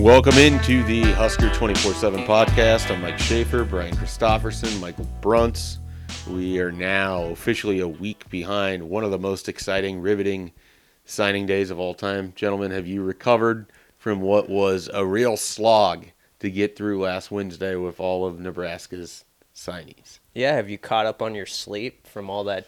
[0.00, 2.90] Welcome into the Husker 24 7 podcast.
[2.90, 5.76] I'm Mike Schaefer, Brian Christopherson, Michael Bruntz.
[6.26, 10.52] We are now officially a week behind one of the most exciting, riveting
[11.04, 12.32] signing days of all time.
[12.34, 13.66] Gentlemen, have you recovered
[13.98, 16.06] from what was a real slog
[16.38, 20.18] to get through last Wednesday with all of Nebraska's signees?
[20.32, 22.66] Yeah, have you caught up on your sleep from all that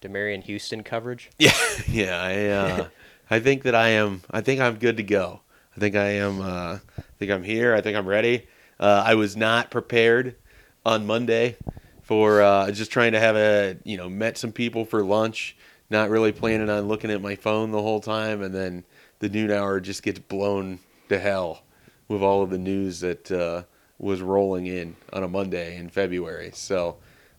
[0.00, 1.28] Demarion Houston coverage?
[1.38, 1.52] Yeah,
[1.86, 2.22] yeah.
[2.22, 2.88] I uh,
[3.30, 4.22] I think that I am.
[4.30, 5.41] I think I'm good to go.
[5.76, 6.40] I think I am.
[6.40, 7.74] Uh, I think I'm here.
[7.74, 8.46] I think I'm ready.
[8.78, 10.36] Uh, I was not prepared
[10.84, 11.56] on Monday
[12.02, 15.56] for uh, just trying to have a you know met some people for lunch.
[15.88, 18.84] Not really planning on looking at my phone the whole time, and then
[19.18, 21.62] the noon hour just gets blown to hell
[22.08, 23.62] with all of the news that uh,
[23.98, 26.50] was rolling in on a Monday in February.
[26.54, 26.96] So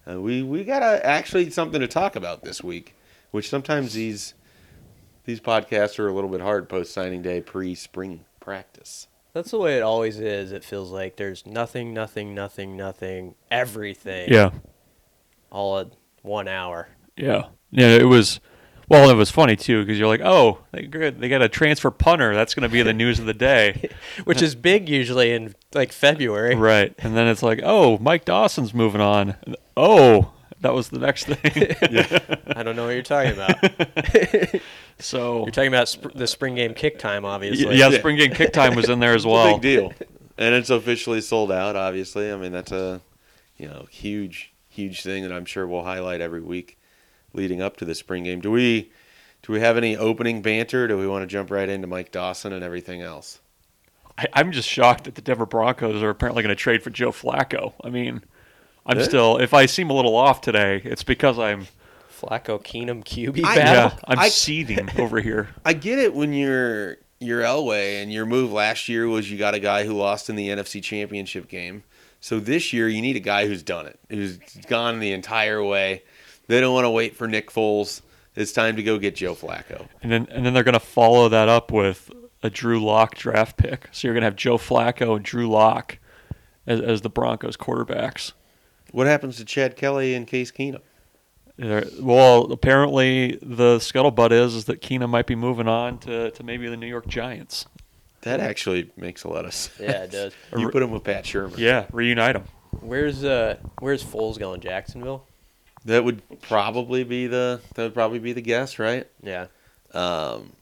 [0.09, 2.95] uh, we we got actually something to talk about this week,
[3.31, 4.33] which sometimes these
[5.25, 9.07] these podcasts are a little bit hard post signing day, pre spring practice.
[9.33, 10.52] That's the way it always is.
[10.52, 14.30] It feels like there's nothing, nothing, nothing, nothing, everything.
[14.31, 14.52] Yeah,
[15.52, 15.88] All at
[16.21, 16.89] one hour.
[17.17, 17.88] yeah, yeah.
[17.89, 18.39] It was.
[18.89, 21.19] Well, it was funny too because you're like, oh, they good.
[21.19, 22.35] They got a transfer punter.
[22.35, 23.89] That's going to be the news of the day,
[24.25, 26.53] Which is big usually in like February.
[26.53, 26.93] right?
[26.99, 29.35] And then it's like, oh, Mike Dawson's moving on.
[29.47, 31.37] And, oh, that was the next thing.
[32.58, 33.55] I don't know what you're talking about.
[34.99, 37.77] so You're talking about sp- the spring game kick time, obviously.
[37.77, 39.53] yeah, spring game kick time was in there as It's a well.
[39.58, 39.94] big deal,
[40.38, 41.75] and it's officially sold out.
[41.75, 43.02] Obviously, I mean that's a
[43.58, 46.77] you know huge huge thing that I'm sure we'll highlight every week
[47.33, 48.39] leading up to the spring game.
[48.41, 48.91] Do we
[49.44, 50.88] do we have any opening banter?
[50.88, 53.39] Do we want to jump right into Mike Dawson and everything else?
[54.17, 57.11] I, I'm just shocked that the Denver Broncos are apparently going to trade for Joe
[57.11, 57.73] Flacco.
[57.83, 58.21] I mean,
[58.86, 59.05] I'm Yeah.
[59.05, 59.38] still.
[59.38, 61.67] If I seem a little off today, it's because I'm.
[62.27, 63.97] Flacco Keenum QB I- battle.
[63.97, 65.49] Yeah, I'm I- seething over here.
[65.65, 69.53] I get it when you're you're Elway and your move last year was you got
[69.53, 71.83] a guy who lost in the NFC Championship game.
[72.20, 74.37] So this year you need a guy who's done it, who's
[74.67, 76.03] gone the entire way.
[76.48, 78.02] They don't want to wait for Nick Foles.
[78.36, 79.87] It's time to go get Joe Flacco.
[80.02, 82.11] And then and then they're going to follow that up with
[82.42, 83.87] a Drew Lock draft pick.
[83.92, 85.99] So you're going to have Joe Flacco and Drew Lock
[86.67, 88.33] as, as the Broncos quarterbacks.
[88.92, 90.81] What happens to Chad Kelly and Case Keenum?
[91.58, 96.43] They're- well, apparently the scuttlebutt is, is that Keenum might be moving on to, to
[96.43, 97.65] maybe the New York Giants.
[98.21, 99.80] That actually makes a lot of sense.
[99.80, 100.33] Yeah, it does.
[100.58, 101.58] You put him with Pat Shurmur.
[101.58, 102.45] Yeah, reunite them.
[102.81, 104.61] Where's uh where's Foles going?
[104.61, 105.27] Jacksonville?
[105.86, 109.05] That would probably be the that would probably be the guess, right?
[109.21, 109.47] Yeah.
[109.93, 110.53] Um,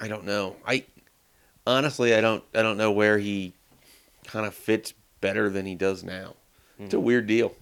[0.00, 0.56] I don't know.
[0.66, 0.84] I
[1.66, 3.52] honestly I don't I don't know where he
[4.26, 6.34] kind of fits better than he does now.
[6.80, 7.54] It's a weird deal.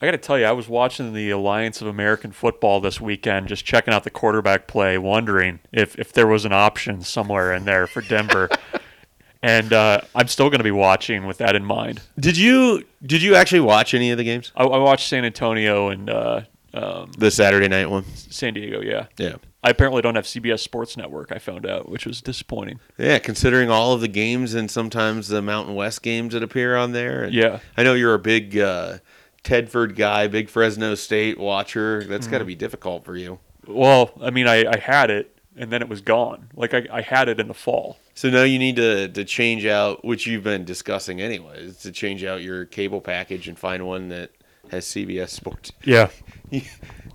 [0.00, 3.48] I got to tell you, I was watching the Alliance of American Football this weekend,
[3.48, 7.66] just checking out the quarterback play, wondering if, if there was an option somewhere in
[7.66, 8.48] there for Denver.
[9.42, 12.00] and uh, I'm still going to be watching with that in mind.
[12.18, 14.52] Did you did you actually watch any of the games?
[14.56, 16.40] I, I watched San Antonio and uh,
[16.72, 18.04] um, The Saturday night one.
[18.14, 19.06] San Diego, yeah.
[19.18, 19.36] Yeah.
[19.62, 22.80] I apparently don't have CBS Sports Network, I found out, which was disappointing.
[22.96, 26.92] Yeah, considering all of the games and sometimes the Mountain West games that appear on
[26.92, 27.28] there.
[27.28, 27.60] Yeah.
[27.76, 28.98] I know you're a big uh,
[29.44, 32.04] Tedford guy, big Fresno State watcher.
[32.04, 32.48] That's got to mm.
[32.48, 33.38] be difficult for you.
[33.66, 36.48] Well, I mean, I, I had it, and then it was gone.
[36.54, 37.98] Like, I, I had it in the fall.
[38.14, 42.24] So now you need to, to change out, which you've been discussing anyways, to change
[42.24, 44.30] out your cable package and find one that
[44.70, 45.72] has CBS Sports.
[45.84, 46.10] Yeah.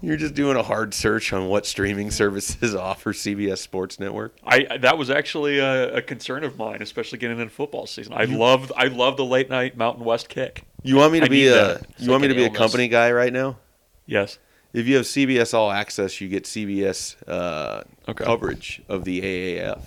[0.02, 4.36] You're just doing a hard search on what streaming services offer CBS Sports Network.
[4.46, 8.14] I that was actually a, a concern of mine, especially getting into football season.
[8.14, 10.64] I love I love the late night Mountain West kick.
[10.84, 11.88] You want me to I be a that.
[11.98, 13.58] you want me to be an a company guy right now?
[14.06, 14.38] Yes.
[14.74, 18.24] If you have CBS All Access, you get CBS uh, Okay.
[18.26, 19.82] coverage of the AAF,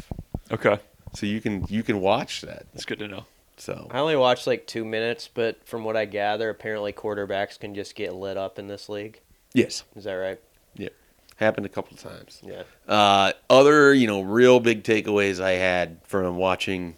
[0.51, 0.79] Okay.
[1.15, 2.67] so you can you can watch that.
[2.73, 3.27] That's good to know.
[3.59, 7.75] So I only watched like two minutes, but from what I gather, apparently quarterbacks can
[7.75, 9.21] just get lit up in this league.
[9.59, 10.41] Yes, Is that right?
[10.75, 10.89] yeah,
[11.37, 12.41] happened a couple of times.
[12.45, 12.63] Yeah.
[12.87, 16.97] Uh, other, you know, real big takeaways I had from watching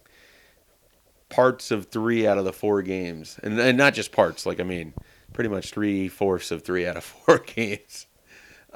[1.28, 4.46] parts of three out of the four games, and, and not just parts.
[4.46, 4.92] Like I mean,
[5.32, 8.06] pretty much three fourths of three out of four games.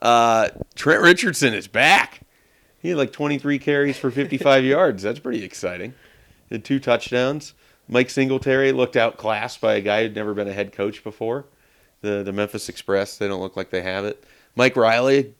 [0.00, 2.20] Uh, Trent Richardson is back.
[2.78, 5.02] He had like 23 carries for 55 yards.
[5.02, 5.94] That's pretty exciting.
[6.48, 7.54] He Had two touchdowns.
[7.88, 11.46] Mike Singletary looked outclassed by a guy who'd never been a head coach before.
[12.04, 14.22] The the Memphis Express, they don't look like they have it.
[14.54, 15.34] Mike Riley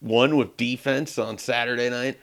[0.00, 2.18] won with defense on Saturday night.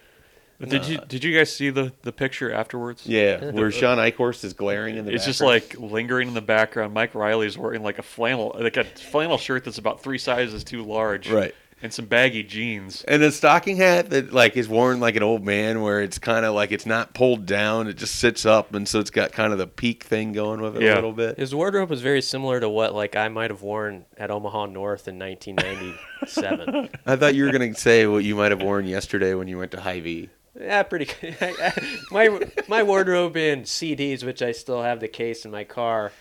[0.59, 3.07] Did you uh, did you guys see the, the picture afterwards?
[3.07, 6.93] Yeah, where Sean Eichhorst is glaring in the It's just like lingering in the background.
[6.93, 10.63] Mike Riley is wearing like a flannel like a flannel shirt that's about three sizes
[10.63, 11.29] too large.
[11.31, 11.55] right.
[11.81, 13.03] And some baggy jeans.
[13.07, 16.45] And a stocking hat that like is worn like an old man, where it's kind
[16.45, 19.51] of like it's not pulled down; it just sits up, and so it's got kind
[19.51, 21.37] of the peak thing going with it a little bit.
[21.37, 25.07] His wardrobe was very similar to what like I might have worn at Omaha North
[25.07, 26.89] in 1997.
[27.05, 29.71] I thought you were gonna say what you might have worn yesterday when you went
[29.71, 30.29] to Hy-Vee.
[30.59, 31.09] yeah, pretty.
[32.11, 36.11] my my wardrobe and CDs, which I still have the case in my car,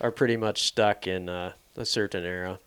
[0.00, 2.58] are pretty much stuck in uh, a certain era.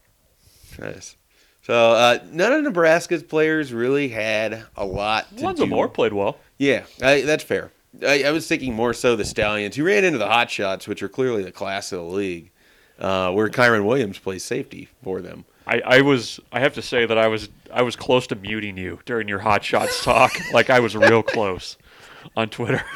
[0.80, 1.16] Nice.
[1.64, 5.70] So uh, none of Nebraska's players really had a lot to Lonzo do.
[5.70, 6.38] Moore played well.
[6.58, 7.72] Yeah, I, that's fair.
[8.06, 11.02] I, I was thinking more so the Stallions, who ran into the Hot Shots, which
[11.02, 12.52] are clearly the class of the league,
[13.00, 15.46] uh, where Kieron Williams plays safety for them.
[15.66, 18.78] I, I was I have to say that I was I was close to muting
[18.78, 20.34] you during your hot shots talk.
[20.54, 21.78] like I was real close
[22.36, 22.84] on Twitter.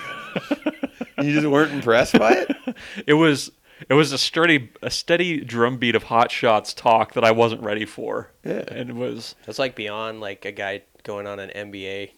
[1.19, 2.75] You just weren't impressed by it?
[3.07, 3.51] It was
[3.89, 7.85] it was a steady a steady drumbeat of hot shots talk that I wasn't ready
[7.85, 8.31] for.
[8.43, 8.63] Yeah.
[8.69, 12.11] And it was That's like beyond like a guy going on an NBA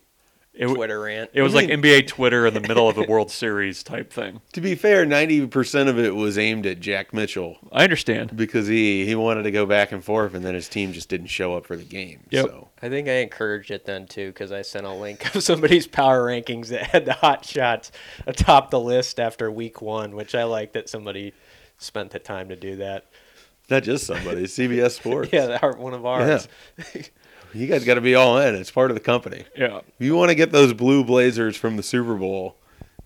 [0.60, 1.30] it, Twitter rant.
[1.34, 4.42] it was I like NBA Twitter in the middle of the World Series type thing.
[4.54, 8.36] To be fair, 90% of it was aimed at Jack Mitchell I understand.
[8.36, 11.28] because he, he wanted to go back and forth, and then his team just didn't
[11.28, 12.26] show up for the game.
[12.32, 12.46] Yep.
[12.46, 15.88] So I think I encouraged it then too because I sent a link of somebody's
[15.88, 17.92] power rankings that had the hot shots
[18.28, 21.34] atop the list after week one, which I like that somebody
[21.80, 23.06] spent the time to do that.
[23.70, 25.30] not just somebody, CBS Sports.
[25.34, 26.48] Yeah, are one of ours.
[27.54, 28.54] You guys got to be all in.
[28.54, 29.44] It's part of the company.
[29.58, 29.78] Yeah.
[29.80, 32.58] If you want to get those blue blazers from the Super Bowl,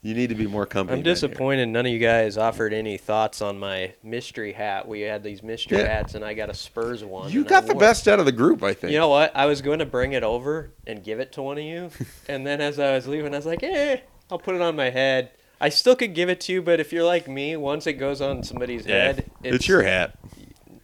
[0.01, 0.97] you need to be more company.
[0.97, 4.85] I'm disappointed none of you guys offered any thoughts on my mystery hat.
[4.85, 5.87] We had these mystery Yeah.
[5.87, 7.31] hats, and I got a Spurs one.
[7.31, 8.91] You got the best out of the group, I think.
[8.91, 9.31] You know what?
[9.33, 11.89] I was going to bring it over and give it to one of you,
[12.27, 13.97] and then as I was leaving, I was like, "Eh,
[14.29, 15.31] I'll put it on my head."
[15.63, 18.19] I still could give it to you, but if you're like me, once it goes
[18.21, 19.05] on somebody's Yeah.
[19.05, 20.17] head, it's, your hat.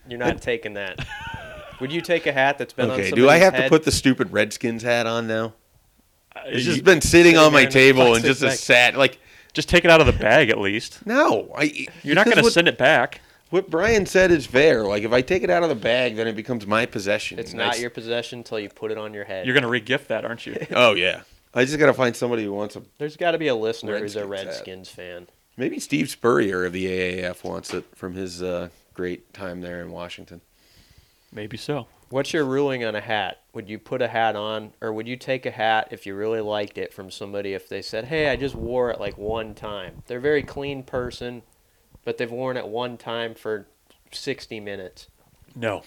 [0.08, 1.06] You're not taking that.
[1.82, 3.84] Would you take a hat that's been on Okay, somebody's do I have to put
[3.84, 5.54] the stupid Redskins hat on now?
[6.36, 8.58] Uh, it's just been sitting on my there in the table and just a bag.
[8.58, 9.20] sat like
[9.54, 11.06] just take it out of the bag at least.
[11.06, 11.52] no.
[11.58, 13.22] I You're not going to send it back.
[13.50, 14.84] What Brian said is fair.
[14.84, 17.40] Like if I take it out of the bag, then it becomes my possession.
[17.40, 19.46] It's And I not s- your possession until you put it on your head.
[19.46, 20.66] You're going to regift that, aren't you?
[20.72, 21.22] Oh yeah.
[21.54, 22.84] I just gotta find somebody who wants a.
[22.98, 24.58] There's got to be a listener who's a Redskins hat.
[24.58, 25.28] Redskins fan.
[25.58, 29.92] Maybe Steve Spurrier of the AAF wants it from his uh, great time there in
[29.92, 30.42] Washington.
[31.32, 31.88] Maybe so.
[32.10, 33.42] What's your ruling on a hat?
[33.54, 36.42] Would you put a hat on, or would you take a hat if you really
[36.42, 40.04] liked it from somebody if they said, "Hey, I just wore it like one time."
[40.08, 41.42] They're a very clean person,
[42.06, 43.68] but they've worn it one time for
[44.12, 45.08] 60 minutes.
[45.56, 45.84] No.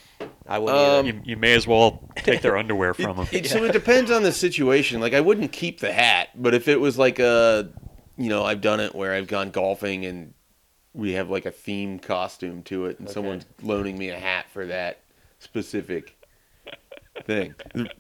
[0.47, 0.79] I wouldn't.
[0.79, 1.17] Um, either.
[1.19, 3.27] You, you may as well take their underwear from them.
[3.33, 5.01] It, So it depends on the situation.
[5.01, 7.71] Like I wouldn't keep the hat, but if it was like a,
[8.17, 10.35] you know, I've done it where I've gone golfing and
[10.95, 13.15] we have like a themed costume to it, and Okay.
[13.15, 15.01] someone's loaning me a hat for that
[15.39, 16.17] specific
[17.25, 17.55] thing.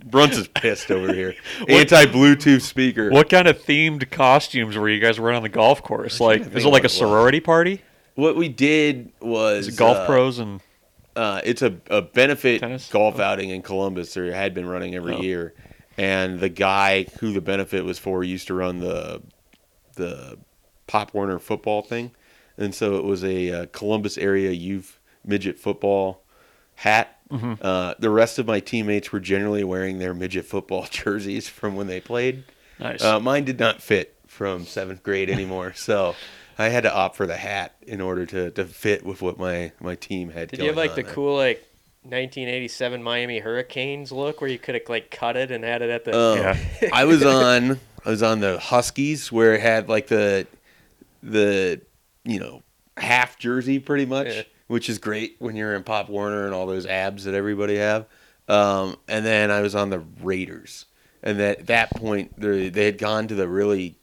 [0.04, 1.34] Brunson's pissed over here.
[1.68, 3.10] Anti Bluetooth speaker.
[3.10, 6.20] What kind of themed costumes were you guys wearing on the golf course?
[6.20, 6.92] Like, to is think it like what a it was.
[6.98, 7.82] sorority party?
[8.14, 10.60] What we did was Is it golf uh, pros and
[11.14, 12.88] Uh, it's a, a benefit Tennis?
[12.90, 15.20] golf outing in Columbus, or had been running every Oh.
[15.20, 15.54] year.
[15.98, 19.22] And the guy who the benefit was for used to run the
[19.96, 20.38] the
[20.86, 22.12] Pop Warner football thing,
[22.56, 26.22] and so it was a uh, Columbus area youth midget football
[26.76, 27.18] hat.
[27.30, 27.54] Mm-hmm.
[27.60, 31.86] Uh, the rest of my teammates were generally wearing their midget football jerseys from when
[31.88, 32.44] they played.
[32.78, 33.02] nice?
[33.02, 36.14] Uh, mine did not fit from seventh grade anymore, so
[36.58, 39.72] I had to opt for the hat in order to, to fit with what my,
[39.80, 40.50] my team had.
[40.50, 41.12] Did you have like the there.
[41.12, 41.66] cool like
[42.02, 46.04] 1987 Miami Hurricanes look where you could have like cut it and had it at
[46.04, 46.18] the?
[46.18, 46.56] Um, Yeah.
[46.92, 50.46] I was on I was on the Huskies where it had like the
[51.22, 51.80] the
[52.24, 52.62] you know
[52.96, 54.42] half jersey pretty much, Yeah.
[54.66, 58.06] which is great when you're in Pop Warner and all those abs that everybody have.
[58.48, 60.86] Um, and then I was on the Raiders,
[61.22, 63.96] and at that point they they had gone to the really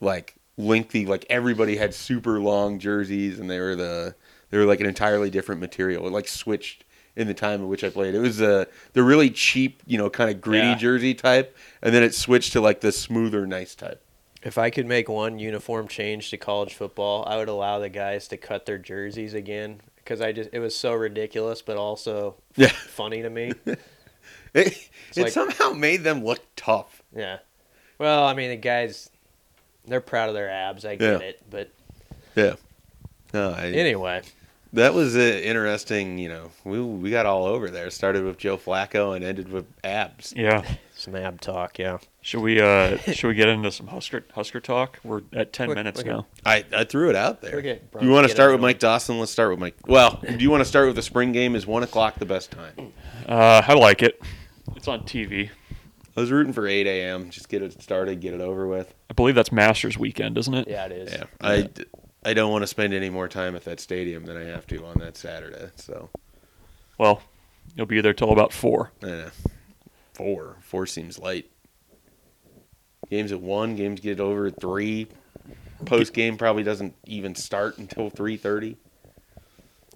[0.00, 4.14] like lengthy like everybody had super long jerseys and they were the
[4.50, 6.06] they were like an entirely different material.
[6.06, 6.84] It like switched
[7.16, 8.14] in the time in which I played.
[8.14, 10.74] It was uh, the really cheap, you know, kind of gritty Yeah.
[10.76, 14.02] jersey type, and then it switched to like the smoother, nice type.
[14.42, 18.26] If I could make one uniform change to college football, I would allow the guys
[18.28, 22.68] to cut their jerseys again because I just it was so ridiculous, but also Yeah.
[22.88, 23.52] funny to me.
[24.52, 27.02] It, it like- somehow made them look tough.
[27.14, 27.38] Yeah.
[27.98, 29.10] Well, I mean the guys,
[29.90, 30.84] they're proud of their abs.
[30.86, 31.26] I get Yeah.
[31.28, 31.70] it, but
[32.34, 32.54] Yeah.
[33.34, 34.22] No, I, anyway,
[34.72, 36.18] that was uh, interesting.
[36.18, 37.90] You know, we we got all over there.
[37.90, 40.32] Started with Joe Flacco and ended with abs.
[40.36, 40.64] yeah.
[40.94, 41.78] some ab talk.
[41.78, 41.98] Yeah.
[42.22, 44.98] Should we uh should we get into some Husker Husker talk?
[45.04, 46.26] We're at ten Look- min's look at- now.
[46.44, 47.56] I, I threw it out there.
[47.56, 48.60] Okay, you want to start with.
[48.60, 49.18] Mike Dawson?
[49.20, 49.76] Let's start with Mike.
[49.86, 51.54] Well, do you want to start with the spring game?
[51.54, 52.92] Is one o'clock the best time?
[53.28, 54.20] Uh, I like it.
[54.76, 55.50] It's on TV.
[56.16, 57.30] I was rooting for 8 a.m.
[57.30, 58.92] Just get it started, get it over with.
[59.08, 60.68] I believe that's Masters weekend, isn't it?
[60.68, 61.12] Yeah, it is.
[61.12, 61.68] Yeah, I,
[62.24, 64.84] I don't want to spend any more time at that stadium than I have to
[64.86, 65.70] on that Saturday.
[65.76, 66.10] So,
[66.98, 67.22] Well,
[67.76, 68.90] you'll be there till about four.
[69.02, 69.30] eh,
[70.14, 71.50] four, four seems late.
[73.08, 75.06] Games at one, games get over at three.
[75.86, 78.76] Post game probably doesn't even start until 3:30.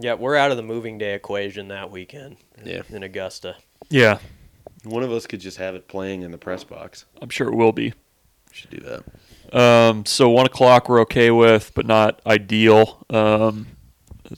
[0.01, 2.37] Yeah, we're out of the moving day equation that weekend.
[2.65, 2.83] Yeah.
[2.89, 3.57] In Augusta.
[3.91, 4.19] Yeah,
[4.85, 7.05] One of us could just have it playing in the press box.
[7.23, 7.95] I'm sure it will be.
[8.53, 9.59] Should do that.
[9.59, 13.05] Um, so one o'clock we're okay with, but not ideal.
[13.11, 13.67] Um,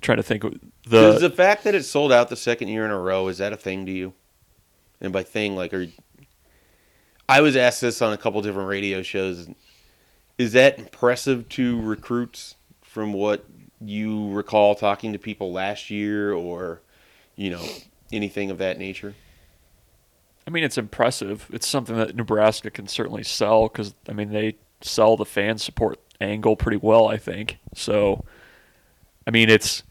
[0.00, 0.52] trying to think of
[0.88, 3.38] Does the the fact that it sold out the second year in a row is
[3.38, 4.12] that a thing to you?
[5.00, 5.92] And by thing, like, are you-
[7.28, 9.48] I was asked this on a couple different radio shows.
[10.38, 13.44] Is that impressive to recruits from what
[13.80, 16.80] you recall talking to people last year, or
[17.34, 17.64] you know
[18.12, 19.14] anything of that nature?
[20.46, 21.48] I mean, it's impressive.
[21.52, 25.98] It's something that Nebraska can certainly sell because I mean they sell the fan support
[26.20, 27.08] angle pretty well.
[27.08, 28.24] I think so.
[29.26, 29.82] I mean, it's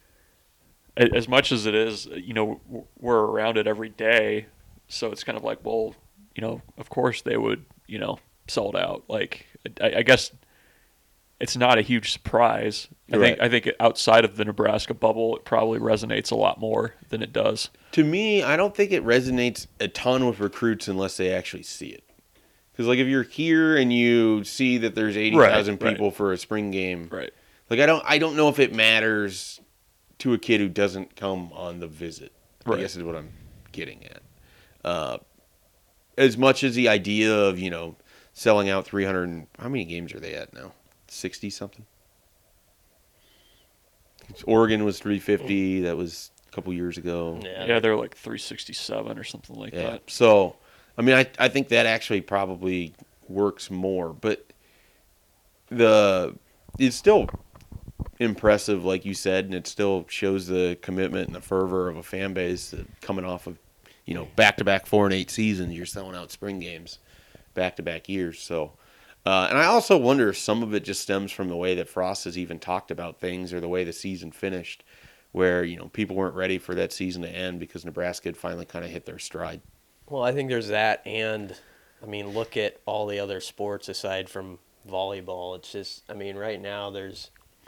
[0.95, 2.05] as much as it is.
[2.05, 2.61] You know,
[2.99, 4.47] we're around it every day,
[4.87, 5.93] so it's kind of like, well,
[6.35, 9.03] you know, of course they would, you know, sell it out.
[9.09, 9.45] Like,
[9.81, 10.31] I, I guess
[11.39, 12.87] it's not a huge surprise.
[13.09, 13.41] I think Right.
[13.41, 17.33] I think outside of the Nebraska bubble, it probably resonates a lot more than it
[17.33, 17.69] does.
[17.91, 21.87] To me, I don't think it resonates a ton with recruits unless they actually see
[21.87, 22.03] it.
[22.71, 25.91] Because like if you're here and you see that there's eighty thousand right.
[25.93, 27.31] people for a spring game, Right.
[27.69, 29.59] Like I don't I don't know if it matters
[30.19, 32.31] to a kid who doesn't come on the visit.
[32.65, 33.29] I guess is what I'm
[33.71, 34.21] getting at.
[34.83, 35.17] Uh,
[36.17, 37.95] as much as the idea of you know
[38.33, 39.23] selling out 300.
[39.23, 40.73] and- How many games are they at now?
[41.07, 41.85] 60 something.
[44.45, 45.79] Oregon was 350.
[45.79, 45.83] Hmm.
[45.85, 47.39] That was a couple years ago.
[47.43, 47.65] Yeah.
[47.65, 49.91] Yeah, they're like 367 or something like Yeah.
[49.91, 50.09] that.
[50.09, 50.55] So,
[50.97, 52.93] I mean, I I think that actually probably
[53.27, 54.51] works more, but
[55.69, 56.35] the
[56.79, 57.27] it's still
[58.19, 62.03] impressive, like you said, and it still shows the commitment and the fervor of a
[62.03, 63.57] fan base that coming off of
[64.05, 65.73] you know back to back four and eight seasons.
[65.73, 66.99] You're selling out spring games
[67.53, 68.39] back to back years.
[68.39, 68.71] So.
[69.25, 71.89] Uh, and I also wonder if some of it just stems from the way that
[71.89, 74.83] Frost has even talked about things or the way the season finished,
[75.31, 78.65] where you know people weren't ready for that season to end because Nebraska had finally
[78.65, 79.61] kind of hit their stride.
[80.07, 81.55] Well, I think there's that, and
[82.03, 85.55] I mean, look at all the other sports aside from volleyball.
[85.55, 87.31] It's just, I mean, right now there's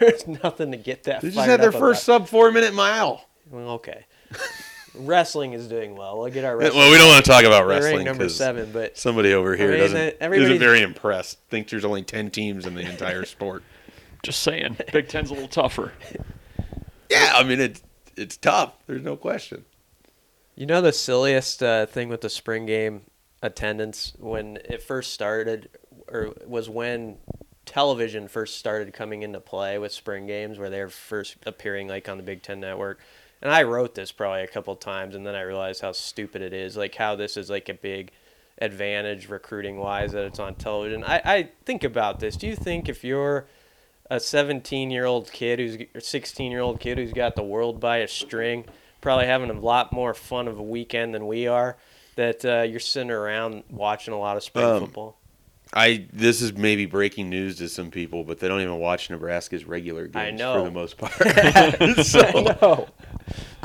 [0.00, 1.20] there's nothing to get that.
[1.20, 2.22] They just had their first about.
[2.22, 3.24] sub four minute mile.
[3.50, 4.06] Well, okay.
[4.94, 6.20] Wrestling is doing well.
[6.20, 6.78] Look at our wrestling.
[6.78, 9.78] Well, we don't want to talk about wrestling Number seven, but somebody over here mean,
[9.80, 11.38] doesn't that- isn't everybody's- very impressed.
[11.50, 13.62] Thinks there's only ten teams in the entire sport.
[14.22, 15.92] Just saying, Big Ten's a little tougher.
[17.10, 17.82] Yeah, I mean it's
[18.16, 18.72] it's tough.
[18.86, 19.64] There's no question.
[20.56, 23.02] You know the silliest uh, thing with the spring game
[23.42, 25.68] attendance when it first started,
[26.08, 27.18] or was when
[27.66, 32.16] television first started coming into play with spring games, where they're first appearing like on
[32.16, 33.00] the Big Ten Network.
[33.44, 36.54] And I wrote this probably a couple times, and then I realized how stupid it
[36.54, 36.78] is.
[36.78, 38.10] Like how this is like a big
[38.58, 41.04] advantage recruiting wise that it's on television.
[41.04, 42.36] I, I think about this.
[42.36, 43.46] Do you think if you're
[44.10, 47.80] a 17 year old kid who's or 16 year old kid who's got the world
[47.80, 48.64] by a string,
[49.02, 51.76] probably having a lot more fun of a weekend than we are.
[52.16, 55.18] That uh, you're sitting around watching a lot of spring Um, football.
[55.72, 59.64] I this is maybe breaking news to some people, but they don't even watch Nebraska's
[59.64, 61.12] regular games for the most part.
[61.20, 62.88] I so, know,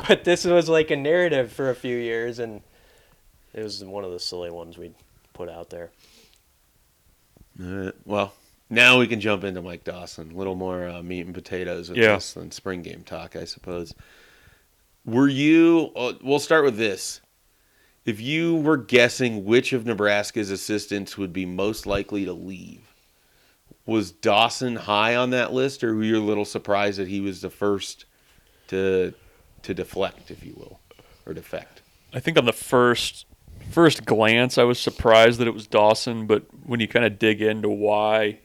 [0.08, 2.60] but this was like a narrative for a few years, and
[3.54, 4.92] it was one of the silly ones we
[5.32, 5.90] put out there.
[7.62, 8.32] uh, well,
[8.68, 10.30] now we can jump into Mike Dawson.
[10.32, 12.14] A little more uh, meat and potatoes with Yeah.
[12.14, 13.94] this than spring game talk, I suppose.
[15.04, 15.90] Were you?
[15.96, 17.20] Uh, we'll start with this.
[18.04, 22.80] If you were guessing which of Nebraska's assistants would be most likely to leave,
[23.86, 27.40] was Dawson high on that list, or were you a little surprised that he was
[27.40, 28.04] the first
[28.68, 29.12] to
[29.62, 30.80] to deflect, if you will,
[31.26, 31.82] or defect?
[32.12, 33.26] I think on the first
[33.70, 37.40] first glance, I was surprised that it was Dawson, but when you kind of dig
[37.40, 38.38] into why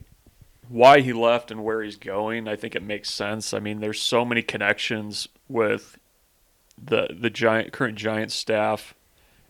[0.67, 3.53] why he left and where he's going, I think it makes sense.
[3.53, 5.97] I mean, there's so many connections with
[6.83, 8.93] the the giant current giant staff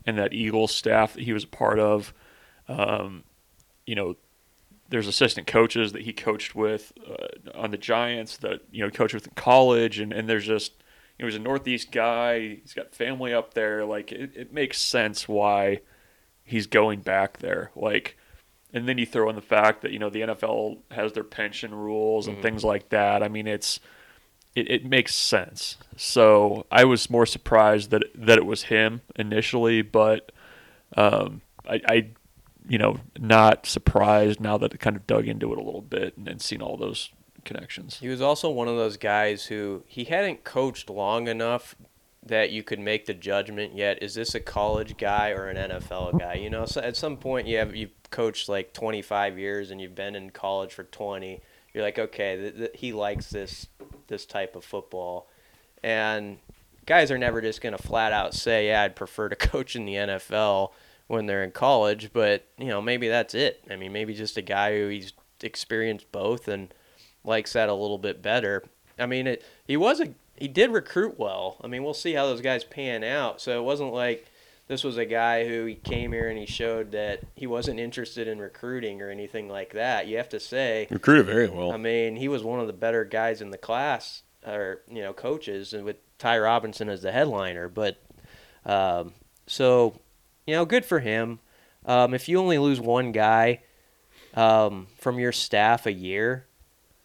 [0.06, 2.14] and that Eagles staff that he was a part of.
[2.68, 3.24] Um,
[3.86, 4.16] you know,
[4.90, 9.14] there's assistant coaches that he coached with uh, on the Giants that you know coached
[9.14, 10.74] with in college, and and there's just
[11.18, 12.60] you know he's a Northeast guy.
[12.62, 13.86] He's got family up there.
[13.86, 15.82] Like it, it makes sense why
[16.44, 17.72] he's going back there.
[17.76, 18.18] Like,
[18.74, 21.74] and then you throw in the fact that you know the NFL has their pension
[21.74, 23.24] rules and things like that.
[23.24, 23.80] I mean, it's
[24.56, 25.78] it, it makes sense.
[25.98, 30.32] So I was more surprised that that it was him initially, but
[30.98, 32.08] um, I, I,
[32.68, 36.18] you know, not surprised now that I kind of dug into it a little bit
[36.18, 37.12] and, and seen all those
[37.46, 37.98] connections.
[38.00, 41.76] He was also one of those guys who he hadn't coached long enough
[42.26, 44.02] that you could make the judgment yet.
[44.02, 46.34] Is this a college guy or an NFL guy?
[46.34, 49.96] You know, so at some point you have you've coached like 25 years and you've
[49.96, 51.40] been in college for 20.
[51.74, 53.68] You're like, okay, th- th- he likes this
[54.08, 55.28] this type of football,
[55.84, 56.38] and
[56.86, 59.94] guys are never just gonna flat out say, yeah, I'd prefer to coach in the
[59.94, 60.72] NFL
[61.08, 62.12] when they're in college.
[62.12, 63.64] But you know, maybe that's it.
[63.70, 66.74] I mean, maybe just a guy who he's experienced both and
[67.26, 68.64] likes that a little bit better.
[68.98, 71.58] I mean, it, he was a he did recruit well.
[71.64, 73.40] I mean, we'll see how those guys pan out.
[73.42, 74.26] So it wasn't like
[74.68, 78.28] this was a guy who he came here and he showed that he wasn't interested
[78.28, 80.08] in recruiting or anything like that.
[80.08, 81.72] You have to say, Recruited very well.
[81.72, 85.14] I mean, he was one of the better guys in the class, or you know,
[85.14, 87.70] coaches, and with Ty Robinson as the headliner.
[87.70, 88.02] But
[88.66, 89.14] um,
[89.48, 90.00] so,
[90.46, 91.40] you know, good for him.
[91.86, 93.62] Um, if you only lose one guy
[94.34, 96.45] um, from your staff a year,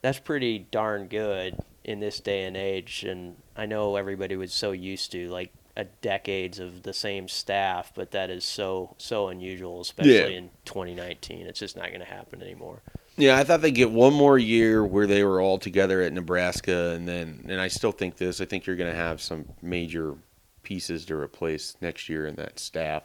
[0.03, 3.05] that's pretty darn good in this day and age.
[3.05, 7.93] And I know everybody was so used to like a decades of the same staff,
[7.95, 10.27] but that is so so unusual, especially Yeah.
[10.27, 11.47] in 2019.
[11.47, 12.83] It's just not going to happen anymore.
[13.17, 16.93] Yeah, I thought they'd get one more year where they were all together at Nebraska,
[16.97, 18.41] and then, and I still think this.
[18.41, 20.15] I think you're going to have some major
[20.63, 23.03] pieces to replace next year in that staff,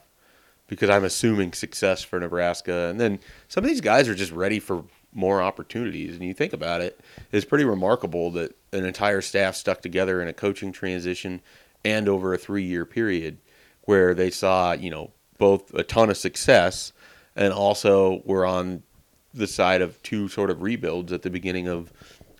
[0.68, 4.60] because I'm assuming success for Nebraska, and then some of these guys are just ready
[4.60, 6.13] for more opportunities.
[6.13, 7.00] And you think about it,
[7.31, 11.41] it's pretty remarkable that an entire staff stuck together in a coaching transition
[11.84, 13.38] and over a three-year period,
[13.84, 16.91] where they saw, you know, both a ton of success
[17.36, 18.84] and also were on
[19.34, 21.91] the side of two sort of rebuilds at the beginning of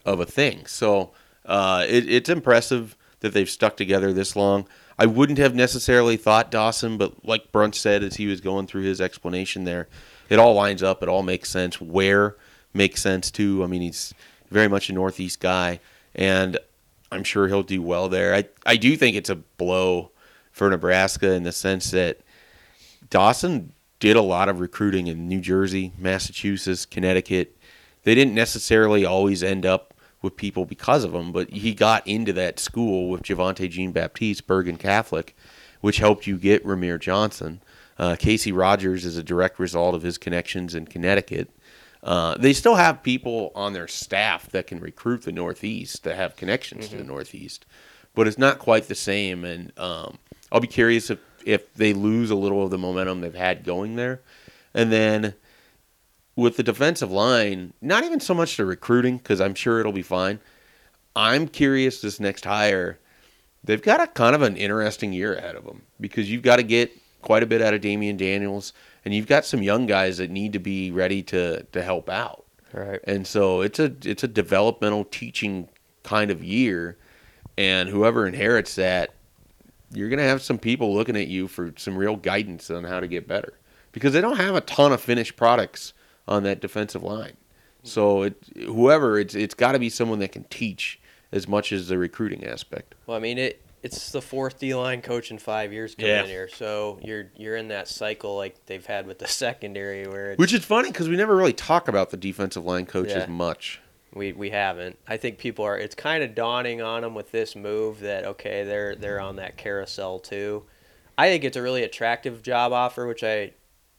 [0.05, 0.65] of a thing.
[0.65, 1.12] So
[1.46, 4.67] uh, it, it's impressive that they've stuck together this long.
[4.97, 8.84] I wouldn't have necessarily thought Dawson, but like Bruntz said as he was going through
[8.84, 9.88] his explanation there,
[10.30, 11.04] it all lines up.
[11.04, 11.82] It all makes sense.
[11.82, 12.36] Where
[12.76, 13.64] makes sense too.
[13.64, 14.14] I mean, he's
[14.52, 15.80] very much a Northeast guy,
[16.14, 16.58] and
[17.12, 18.36] I'm sure he'll do well there.
[18.36, 20.12] I I do think it's a blow
[20.52, 22.20] for Nebraska in the sense that
[23.10, 27.58] Dawson did a lot of recruiting in New Jersey, Massachusetts, Connecticut.
[28.04, 32.34] They didn't necessarily always end up with people because of him, but he got into
[32.34, 35.36] that school with Javontae Jean Baptiste, Bergen Catholic,
[35.82, 37.62] which helped you get Ramir Johnson.
[37.98, 41.50] Uh, Casey Rogers is a direct result of his connections in Connecticut.
[42.06, 46.36] Uh, they still have people on their staff that can recruit the Northeast that have
[46.36, 47.65] connections to the Northeast,
[48.13, 49.44] but it's not quite the same.
[49.44, 50.20] And um,
[50.52, 53.96] I'll be curious if if they lose a little of the momentum they've had going
[53.96, 54.22] there,
[54.76, 55.34] and then
[56.36, 60.04] with the defensive line, not even so much the recruiting because I'm sure it'll be
[60.04, 60.39] fine.
[61.15, 63.00] I'm curious this next hire.
[63.63, 66.63] They've got a kind of an interesting year ahead of them because you've got to
[66.63, 66.91] get
[67.26, 68.72] quite a bit out of Damion Daniels,
[69.04, 72.46] and you've got some young guys that need to be ready to to help out.
[72.72, 73.02] Right.
[73.04, 75.68] And so it's a it's a developmental teaching
[76.04, 76.98] kind of year,
[77.58, 79.14] and whoever inherits that,
[79.92, 83.08] you're gonna have some people looking at you for some real guidance on how to
[83.08, 83.54] get better
[83.92, 85.94] because they don't have a ton of finished products
[86.28, 87.38] on that defensive line.
[87.84, 91.00] So it whoever it's it's got to be someone that can teach
[91.32, 92.96] as much as the recruiting aspect.
[93.08, 93.62] Well, I mean it.
[93.86, 96.24] It's the fourth D line coach in five years coming Yeah.
[96.24, 100.36] in here, so you're you're in that cycle like they've had with the secondary, where
[100.36, 103.19] Which is funny because we never really talk about the defensive line coach Yeah.
[103.19, 103.80] as much.
[104.13, 104.98] we we haven't.
[105.08, 105.78] I think people are.
[105.78, 109.56] It's kind of dawning on them with this move that okay, they're they're on that
[109.58, 110.63] carousel too.
[111.17, 113.52] I think it's a really attractive job offer, which I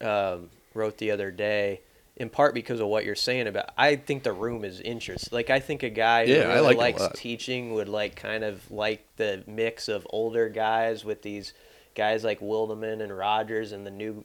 [0.04, 1.80] um, wrote the other day.
[2.16, 5.32] In part because of what you're saying about, I think the room is interest.
[5.32, 8.70] Like I think a guy who Yeah, really like likes teaching would like kind of
[8.70, 11.52] like the mix of older guys with these
[11.94, 14.24] guys like Wildeman and Rogers and the new,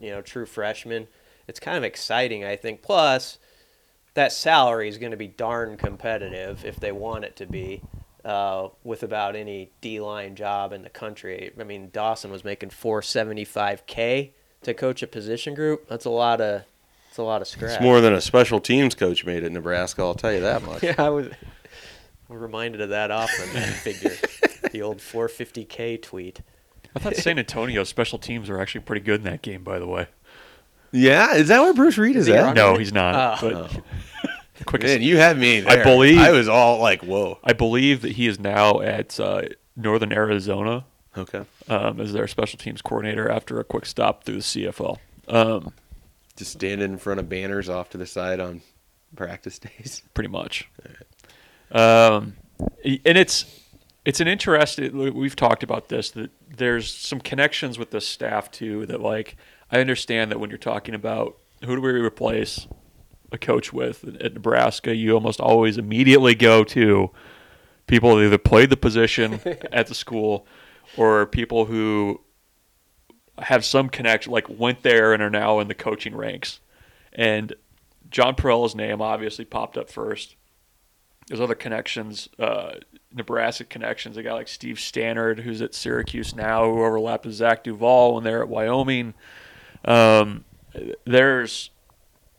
[0.00, 1.08] you know, true freshmen.
[1.48, 2.80] It's kind of exciting, I think.
[2.82, 3.38] Plus,
[4.14, 7.82] that salary is going to be darn competitive if they want it to be
[8.24, 11.50] uh, with about any D line job in the country.
[11.58, 14.30] I mean, Dawson was making 475k
[14.62, 15.88] to coach a position group.
[15.88, 16.62] That's a lot of
[17.12, 17.72] that's a lot of scratch.
[17.74, 20.00] It's more than a special teams coach made at Nebraska.
[20.00, 20.82] I'll tell you that much.
[20.82, 21.28] yeah, I was
[22.30, 23.52] I'm reminded of that often.
[23.52, 24.12] That figure,
[24.70, 26.40] the old 450k tweet.
[26.96, 29.86] I thought San Antonio special teams were actually pretty good in that game, by the
[29.86, 30.06] way.
[30.90, 32.54] Yeah, is that where Bruce Read is, he at?
[32.54, 33.42] No, he's not.
[33.42, 33.68] Oh.
[33.68, 35.66] but quick Man, you had me.
[35.66, 39.42] I believe- I was all like, "Whoa." I believe that he is now at uh,
[39.76, 41.42] Northern Arizona Okay.
[41.68, 44.96] um, as their special teams coordinator after a quick stop through the CFL.
[45.28, 45.74] Um,
[46.36, 48.62] Just standing in front of banners off to the side on
[49.16, 50.02] practice days.
[50.14, 50.68] pretty much.
[51.70, 52.34] Um,
[52.84, 53.44] and it's
[54.04, 55.14] it's an interesting.
[55.14, 58.86] We've talked about this that there's some connections with the staff too.
[58.86, 59.36] That like
[59.70, 62.66] I understand that when you're talking about who do we replace
[63.30, 67.10] a coach with at Nebraska, you almost always immediately go to
[67.86, 69.40] people that either played the position
[69.72, 70.46] at the school
[70.96, 72.20] or people who
[73.38, 76.60] have some connection, like went there and are now in the coaching ranks.
[77.12, 77.54] And
[78.10, 80.36] John Parrella's name obviously popped up first.
[81.28, 82.74] There's other connections, uh,
[83.12, 84.16] Nebraska connections.
[84.16, 88.24] A guy like Steve Stanard, who's at Syracuse now, who overlapped with Zach Duval when
[88.24, 89.14] they're at Wyoming.
[89.84, 90.44] Um,
[91.04, 91.70] there's,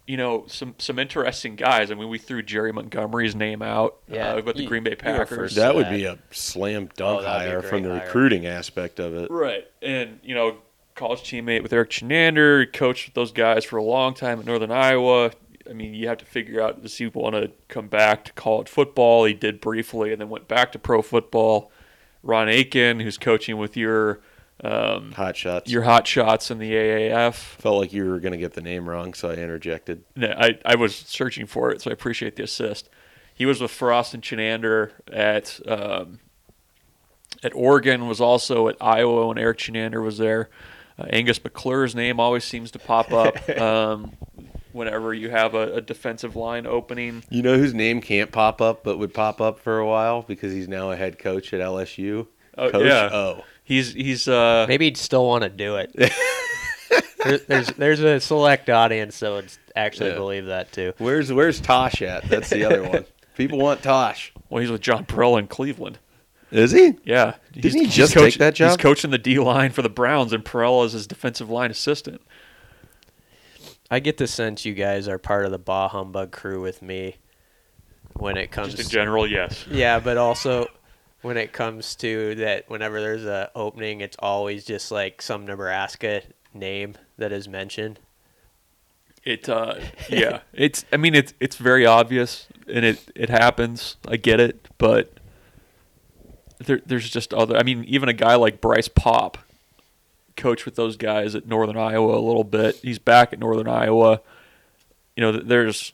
[0.06, 1.91] you know, some some interesting guys.
[1.91, 4.95] I mean, we threw Jerry Montgomery's name out Yeah, uh, with the you- Green Bay
[4.95, 5.32] Packers.
[5.32, 5.91] referred That would that.
[5.91, 8.06] be a slam dunk Oh, that'd be a hire from the hire.
[8.06, 9.32] recruiting aspect of it.
[9.32, 9.65] Right.
[9.82, 10.58] And, you know,
[10.95, 14.45] college teammate with Erik Chinander, he coached with those guys for a long time at
[14.45, 15.32] Northern Iowa.
[15.69, 18.67] I mean, you have to figure out does he want to come back to college
[18.67, 19.25] football?
[19.25, 21.71] He did briefly and then went back to pro football.
[22.21, 24.21] Ron Aiken, who's coaching with your
[24.63, 25.69] um, Hot shots.
[25.69, 27.34] your hot shots in the AAF.
[27.34, 30.03] Felt like you were going to get the name wrong, so I interjected.
[30.15, 32.89] No, I, I was searching for it, so I appreciate the assist.
[33.34, 36.19] He was with Frost and Chinander at um,
[37.41, 40.49] at Oregon, was also at Iowa when Erik Chinander was there.
[40.97, 44.12] Uh, Angus McClure's name always seems to pop up um,
[44.71, 47.23] whenever you have a, a defensive line opening.
[47.29, 50.53] You know whose name can't pop up, but would pop up for a while because
[50.53, 52.27] he's now a head coach at LSU.
[52.58, 53.10] Oh, coach yeah.
[53.12, 53.43] O.
[53.63, 55.91] He's he's uh, Maybe he'd still want to do it.
[57.23, 60.15] there, there's there's a select audience that would actually Yeah.
[60.17, 60.93] believe that too.
[60.97, 62.27] Where's Where's Tosh at?
[62.29, 63.06] That's the other one.
[63.38, 64.32] People want Tosh.
[64.49, 65.97] well, he's with John Parrella in Cleveland.
[66.53, 66.95] Is he?
[67.03, 68.69] Yeah, Didn't he just take that job?
[68.69, 72.21] He's coaching the D line for the Browns, and Parrella is his defensive line assistant.
[73.89, 77.17] I get the sense you guys are part of the Bah Humbug crew with me
[78.13, 78.75] when it comes.
[78.75, 79.65] Just in general, yes.
[79.67, 80.67] yeah, but also
[81.23, 86.21] when it comes to that, whenever there's a opening, it's always just like some Nebraska
[86.53, 87.99] name that is mentioned.
[89.23, 89.75] It uh
[90.07, 90.41] yeah.
[90.53, 93.97] It's I mean it's it's very obvious and it it happens.
[94.07, 95.17] I get it, but
[96.65, 99.38] there there's just other I mean even a guy like Bryce Paup
[100.36, 102.76] coached with those guys at Northern Iowa a little bit.
[102.78, 104.21] He's back at Northern Iowa.
[105.15, 105.93] You know, there's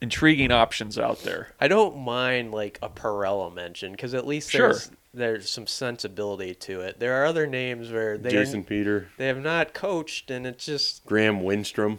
[0.00, 1.48] intriguing options out there.
[1.60, 4.68] I don't mind like a Parrella mention because at least Sure.
[4.68, 7.00] there's there's some sensibility to it.
[7.00, 11.04] There are other names where they Jason Peter, they have not coached, and it's just
[11.06, 11.98] Grant Wistrom.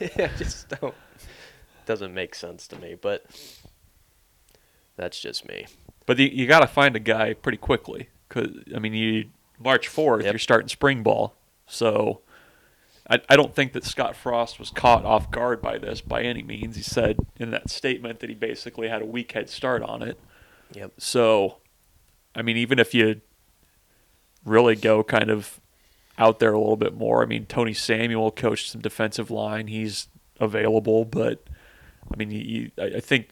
[0.00, 0.94] I just don't
[1.86, 2.94] doesn't make sense to me.
[2.94, 3.26] But
[4.96, 5.66] that's just me.
[6.06, 9.26] But the, you got to find a guy pretty quickly cuz I mean you
[9.58, 10.32] March 4th Yep.
[10.32, 11.34] you're starting spring ball.
[11.66, 12.20] So
[13.08, 16.42] I, I don't think that Scott Frost was caught off guard by this by any
[16.42, 16.76] means.
[16.76, 20.18] He said in that statement that he basically had a week head start on it.
[20.72, 20.92] Yep.
[20.98, 21.58] So,
[22.34, 23.20] I mean, even if you
[24.44, 25.60] really go kind of
[26.18, 29.66] out there a little bit more, I mean, Tony Samuel coached some defensive line.
[29.66, 30.08] He's
[30.40, 31.44] available, but
[32.12, 33.28] I mean, you, I think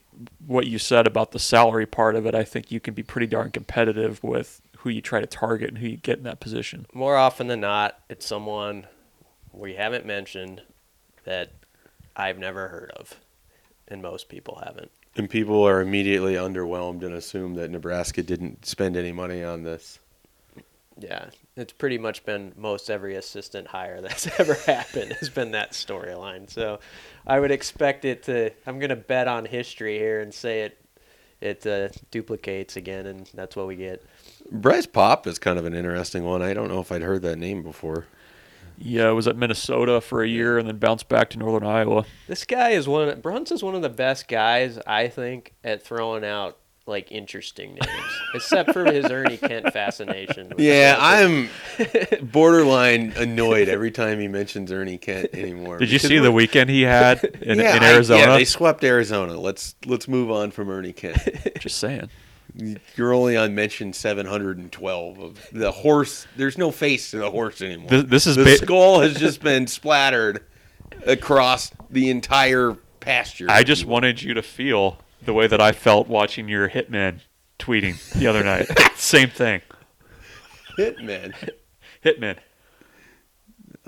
[0.46, 3.26] what you said about the salary part of it, I think you can be pretty
[3.26, 6.86] darn competitive with who you try to target and who you get in that position.
[6.92, 8.86] More often than not, it's someone
[9.52, 10.62] we haven't mentioned
[11.24, 11.52] that
[12.16, 13.14] I've never heard of,
[13.88, 14.90] and most people haven't.
[15.14, 19.98] And people are immediately underwhelmed and assume that Nebraska didn't spend any money on this.
[20.98, 25.72] Yeah, it's pretty much been most every assistant hire that's ever happened has been that
[25.72, 26.48] storyline.
[26.48, 26.80] So
[27.26, 28.50] I would expect it to.
[28.66, 30.78] I'm going to bet on history here and say it
[31.40, 34.04] it uh, duplicates again, and that's what we get.
[34.50, 36.40] Bryce Paup is kind of an interesting one.
[36.40, 38.06] I don't know if I'd heard that name before.
[38.78, 42.04] Yeah, I was at Minnesota for a year and then bounced back to Northern Iowa.
[42.26, 43.08] This guy is one.
[43.08, 47.74] Of, Bruntz is one of the best guys I think at throwing out like interesting
[47.74, 50.52] names, except for his Ernie Kent fascination.
[50.58, 51.48] Yeah, I'm
[52.22, 55.78] borderline annoyed every time he mentions Ernie Kent anymore.
[55.78, 58.20] Did you see the weekend he had in, yeah, in I- Arizona?
[58.20, 59.38] yeah, they swept Arizona.
[59.38, 61.18] Let's let's move on from Ernie Kent.
[61.60, 62.10] Just saying.
[62.96, 66.26] You're only on mention 712 of the horse.
[66.36, 67.88] There's no face to the horse anymore.
[67.88, 70.44] This, this is the ba- skull has just been splattered
[71.06, 73.46] across the entire pasture.
[73.48, 77.20] I just wanted you to feel the way that I felt watching your hitman
[77.58, 78.66] tweeting the other night.
[78.96, 79.60] Same thing.
[80.78, 81.34] Hitman.
[82.04, 82.38] Hitman.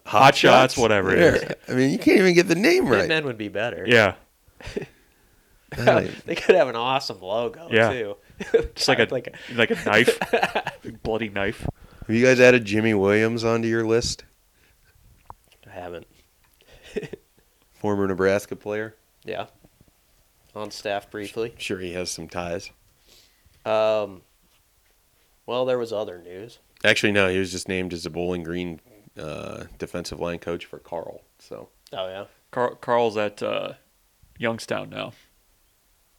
[0.06, 1.52] Hot shots, whatever it is.
[1.68, 3.08] I mean, you can't even get the name right.
[3.08, 3.84] Hitman would be better.
[3.88, 4.14] Yeah.
[5.76, 7.90] they could have an awesome logo Yeah.
[7.90, 8.16] too.
[8.74, 10.18] Just like a like a, like a knife.
[10.82, 11.66] Big bloody knife.
[12.06, 14.24] Have you guys added Jimmy Williams onto your list?
[15.66, 16.06] I haven't.
[17.72, 18.94] Former Nebraska player.
[19.24, 19.46] Yeah.
[20.54, 21.54] On staff briefly.
[21.58, 22.70] Sure, he has some ties.
[23.64, 24.22] Um,
[25.46, 26.58] well, there was other news.
[26.84, 28.80] Actually, no, he was just named as the Bowling Green
[29.18, 31.22] uh, defensive line coach for Carl.
[31.38, 31.68] So.
[31.92, 32.24] Oh yeah.
[32.50, 33.72] Carl, Carl's at uh,
[34.38, 35.12] Youngstown now.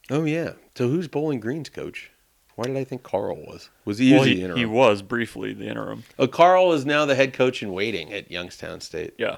[0.09, 0.53] Oh yeah.
[0.75, 2.11] So who's Bowling Green's coach?
[2.55, 3.69] Why did I think Carl was?
[3.83, 4.57] Was he Well, usually he, interim?
[4.59, 6.03] he was briefly the interim.
[6.17, 9.13] Oh, Carl is now the head coach in waiting at Youngstown State.
[9.17, 9.37] Yeah.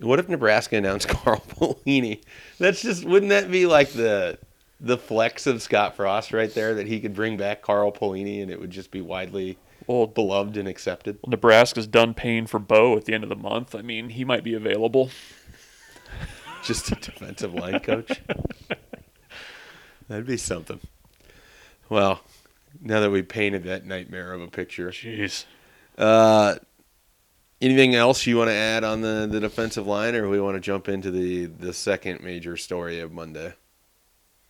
[0.00, 2.22] What if Nebraska announced Carl Pelini?
[2.58, 4.38] That's just wouldn't that be like the
[4.80, 8.50] the flex of Scott Frost right there that he could bring back Carl Pelini and
[8.50, 9.58] it would just be widely
[9.88, 11.18] Well, beloved and accepted.
[11.26, 13.74] Nebraska's done paying for Bo at the end of the month.
[13.74, 15.10] I mean, he might be available.
[16.64, 18.20] Just a defensive line coach.
[20.08, 20.80] That'd be something.
[21.88, 22.20] Well,
[22.80, 25.44] now that we painted that nightmare of a picture, Jeez.
[25.96, 26.56] uh,
[27.60, 30.60] anything else you want to add on the, the defensive line, or we want to
[30.60, 33.54] jump into the the second major story of Monday?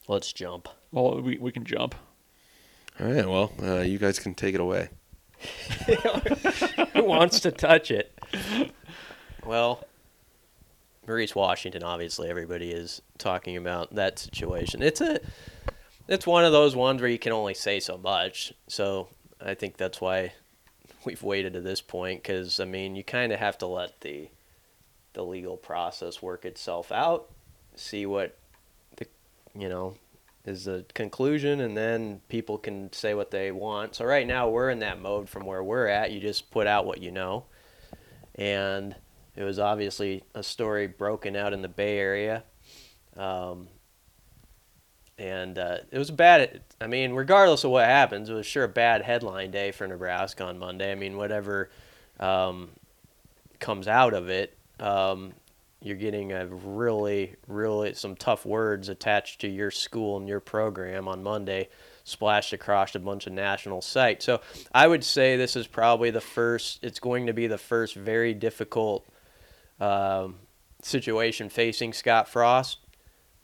[0.06, 0.68] Let's jump.
[0.90, 1.94] Well, we, we can jump.
[2.98, 3.28] All right.
[3.28, 4.88] Well, uh, you guys can take it away.
[6.94, 8.18] Who wants to touch it?
[9.44, 9.84] Well,
[11.06, 11.82] Maurice Washington.
[11.82, 14.82] Obviously, everybody is talking about that situation.
[14.82, 15.20] It's a,
[16.08, 18.52] it's one of those ones where you can only say so much.
[18.66, 19.08] So
[19.40, 20.32] I think that's why
[21.08, 22.22] we've waited to this point.
[22.22, 24.28] Because I mean, you kind of have to let the,
[25.14, 27.30] the legal process work itself out,
[27.74, 28.36] see what,
[28.96, 29.06] the,
[29.58, 29.96] you know,
[30.44, 33.94] is the conclusion, and then people can say what they want.
[33.94, 36.12] So right now we're in that mode from where we're at.
[36.12, 37.46] You just put out what you know,
[38.34, 38.94] and
[39.34, 42.44] it was obviously a story broken out in the Bay Area,
[43.16, 43.68] um,
[45.18, 46.60] and uh, it was bad.
[46.80, 50.44] I mean, regardless of what happens, it was sure a bad headline day for Nebraska
[50.44, 50.92] on Monday.
[50.92, 51.70] I mean, whatever
[52.20, 52.70] um,
[53.58, 54.56] comes out of it.
[54.78, 55.32] Um,
[55.80, 61.06] you're getting a really, really some tough words attached to your school and your program
[61.06, 61.68] on Monday,
[62.04, 64.24] splashed across a bunch of national sites.
[64.24, 64.40] So
[64.72, 66.82] I would say this is probably the first.
[66.82, 69.06] It's going to be the first very difficult
[69.80, 70.36] um,
[70.82, 72.78] situation facing Scott Frost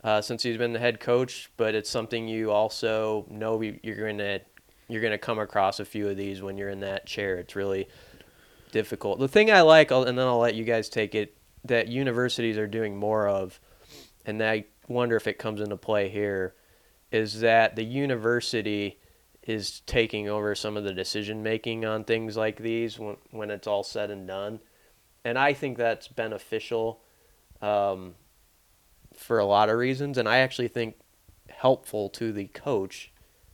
[0.05, 1.51] uh, since he's been the head coach.
[1.57, 4.40] But it's something you also know you- you're going to
[4.87, 7.37] you're going to come across a few of these when you're in that chair.
[7.37, 7.88] It's really
[8.71, 9.19] difficult.
[9.19, 12.67] The thing I like, and then I'll let you guys take it, that universities are
[12.67, 13.59] doing more of,
[14.27, 16.55] and I wonder if it comes into play here,
[17.11, 18.99] is that the university
[19.45, 23.67] is taking over some of the decision making on things like these when, when it's
[23.67, 24.61] all said and done.
[25.25, 27.01] And I think that's beneficial
[27.62, 28.14] um,
[29.16, 30.18] for a lot of reasons.
[30.18, 30.96] And I actually think
[31.48, 33.12] helpful to the coach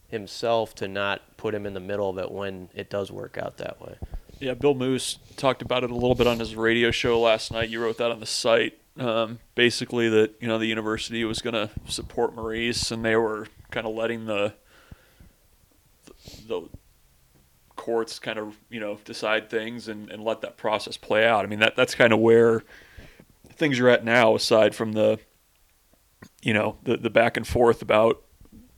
[0.08, 3.58] himself to not put him in the middle of it when it does work out
[3.58, 3.96] that way.
[4.40, 7.68] Yeah, Bill Moos talked about it a little bit on his radio show last night.
[7.68, 8.78] You wrote that on the site.
[8.98, 13.46] Um, basically, that you know the university was going to support Maurice, and they were
[13.70, 14.54] kind of letting the
[16.48, 16.68] the
[17.76, 21.44] courts kind of you know decide things and, and let that process play out.
[21.44, 22.62] I mean that that's kind of where
[23.52, 24.34] things are at now.
[24.34, 25.20] Aside from the
[26.42, 28.22] you know the the back and forth about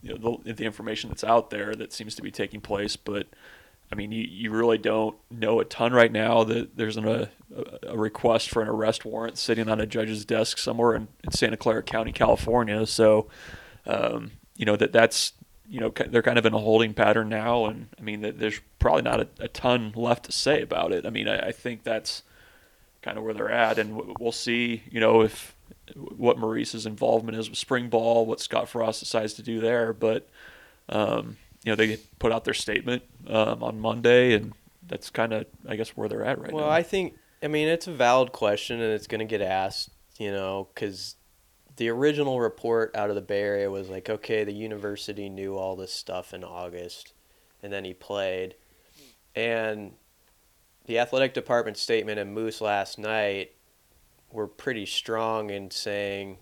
[0.01, 3.27] you know, the, the information that's out there that seems to be taking place, but
[3.93, 6.43] I mean, you, you really don't know a ton right now.
[6.43, 7.29] That there's an, a,
[7.83, 11.57] a request for an arrest warrant sitting on a judge's desk somewhere in, in Santa
[11.57, 12.87] Clara County, California.
[12.87, 13.27] So,
[13.85, 15.33] um, you know that that's
[15.69, 19.03] you know they're kind of in a holding pattern now, and I mean there's probably
[19.03, 21.05] not a, a ton left to say about it.
[21.05, 22.23] I mean, I, I think that's
[23.03, 24.81] kind of where they're at, and we'll see.
[24.89, 25.55] You know if
[25.95, 30.27] what Maurice's involvement is with spring ball, what Scott Frost decides to do there, but
[30.89, 34.53] um, you know they put out their statement um, on Monday, and
[34.87, 36.67] that's kind of I guess where they're at right well, now.
[36.69, 39.89] Well, I think, I mean, it's a valid question and it's going to get asked,
[40.17, 41.15] you know, because
[41.75, 45.75] the original report out of the Bay Area was like, okay, the university knew all
[45.75, 47.13] this stuff in August,
[47.61, 48.55] and then he played.
[49.35, 49.93] And
[50.85, 53.53] the athletic department statement and Moos last night
[54.33, 56.37] were pretty strong in saying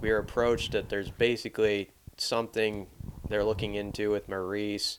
[0.00, 2.86] we were approached that there's basically something
[3.28, 4.98] they're looking into with Maurice,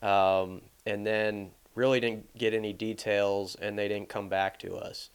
[0.00, 5.10] um, and then really didn't get any details, and they didn't come back to us.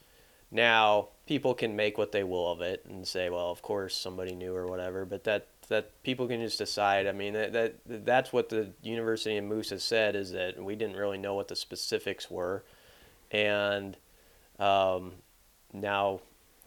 [0.50, 4.34] Now people can make what they will of it and say, well, of course somebody
[4.34, 7.08] knew or whatever, but that that people can just decide.
[7.08, 10.76] I mean, that, that that's what the University of Moos has said is that we
[10.76, 12.62] didn't really know what the specifics were,
[13.32, 13.96] and
[14.58, 15.14] um,
[15.80, 16.20] now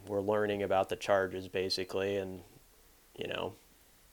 [0.07, 2.41] we're learning about the charges basically, and
[3.17, 3.53] you know,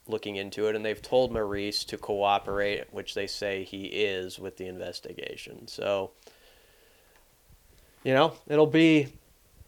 [0.09, 4.57] looking into it, and they've told Maurice to cooperate, which they say he is with
[4.57, 5.69] the investigation.
[5.69, 6.11] So,
[8.03, 9.09] you know, it'll be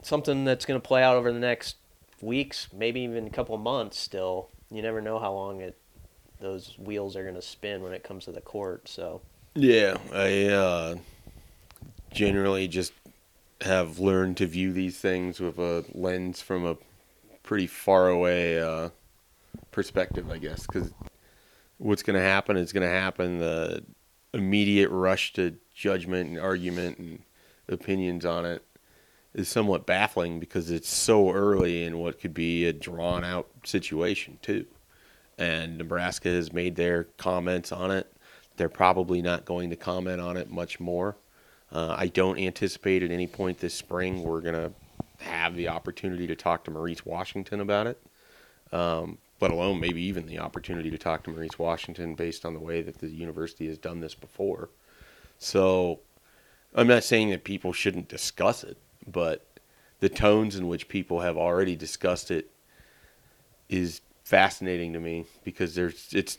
[0.01, 1.77] something that's going to play out over the next
[2.21, 3.99] weeks, maybe even a couple months.
[3.99, 5.77] Still, you never know how long it
[6.39, 8.87] those wheels are going to spin when it comes to the court.
[8.87, 9.21] So
[9.55, 10.95] Yeah, I uh,
[12.11, 12.93] generally just
[13.61, 16.77] have learned to view these things with a lens from a
[17.43, 18.89] pretty far away uh,
[19.71, 20.93] perspective, I guess, because
[21.77, 23.39] what's going to happen is going to happen.
[23.39, 23.83] The
[24.33, 27.19] immediate rush to judgment and argument and
[27.67, 28.63] opinions on it
[29.33, 34.37] is somewhat baffling because it's so early in what could be a drawn out situation,
[34.41, 34.65] too.
[35.37, 38.11] And Nebraska has made their comments on it.
[38.57, 41.15] They're probably not going to comment on it much more.
[41.71, 44.71] Uh, I don't anticipate at any point this spring we're going to
[45.19, 48.01] have the opportunity to talk to Maurice Washington about it,
[48.71, 52.59] um, let alone maybe even the opportunity to talk to Maurice Washington based on the
[52.59, 54.69] way that the university has done this before.
[55.37, 55.99] So
[56.73, 59.45] I'm not saying that people shouldn't discuss it, but
[59.99, 62.49] the tones in which people have already discussed it
[63.67, 66.37] is fascinating to me because there's it's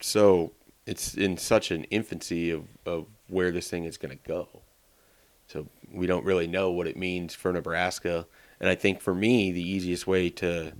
[0.00, 0.52] so
[0.86, 4.48] it's in such an infancy of, of where this thing is going to go.
[5.50, 8.26] So we don't really know what it means for Nebraska.
[8.60, 10.72] And I think for me, the easiest way to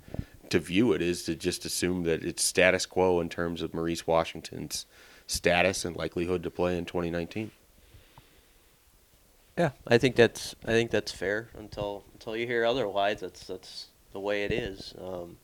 [0.51, 4.07] to view it is to just assume that it's status quo in terms of Maurice
[4.07, 4.85] Washington's
[5.29, 7.53] status and likelihood to play in 2019.
[9.57, 13.21] yeah, I think that's I think that's fair until until you hear otherwise.
[13.21, 14.95] That's that's the way it is.
[15.01, 15.37] Um,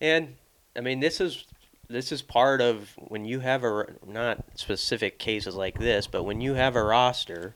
[0.00, 0.34] and
[0.74, 1.44] I mean, this is
[1.88, 6.40] this is part of when you have a not specific cases like this, but when
[6.40, 7.54] you have a roster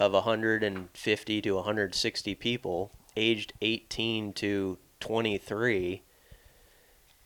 [0.00, 6.02] of 150 to 160 people aged 18 to 23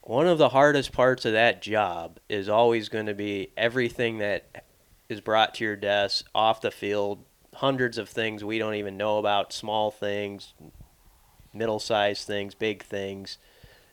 [0.03, 4.67] one of the hardest parts of that job is always going to be everything that
[5.09, 9.19] is brought to your desk off the field hundreds of things we don't even know
[9.19, 10.53] about small things
[11.53, 13.39] middle sized things big things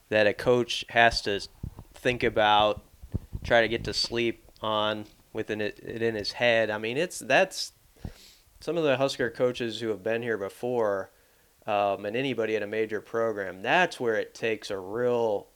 [0.09, 1.39] that a coach has to
[1.93, 2.81] think about
[3.43, 6.69] try to get to sleep on within it, it in his head.
[6.69, 7.73] I mean it's that's
[8.61, 11.09] some of the Husker coaches who have been here before,
[11.67, 15.47] um, and anybody at a major program, that's where it takes a real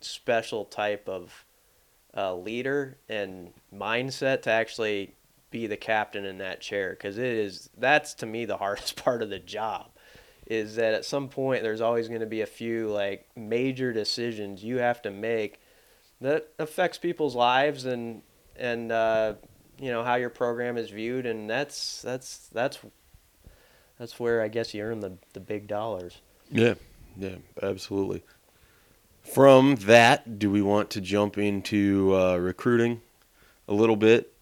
[0.00, 1.44] special type of
[2.16, 5.14] uh, leader and mindset to actually
[5.50, 9.22] be the captain in that chair because it is that's to me the hardest part
[9.22, 9.90] of the job
[10.46, 14.64] is that at some point there's always going to be a few like major decisions
[14.64, 15.60] you have to make
[16.20, 18.22] that affects people's lives and
[18.56, 19.34] and uh,
[19.82, 22.78] you know how your program is viewed, and that's that's that's
[23.98, 26.20] that's where I guess you earn the the big dollars.
[26.52, 26.74] Yeah,
[27.18, 28.22] yeah, absolutely.
[29.24, 33.00] From that, do we want to jump into uh, recruiting
[33.66, 34.32] a little bit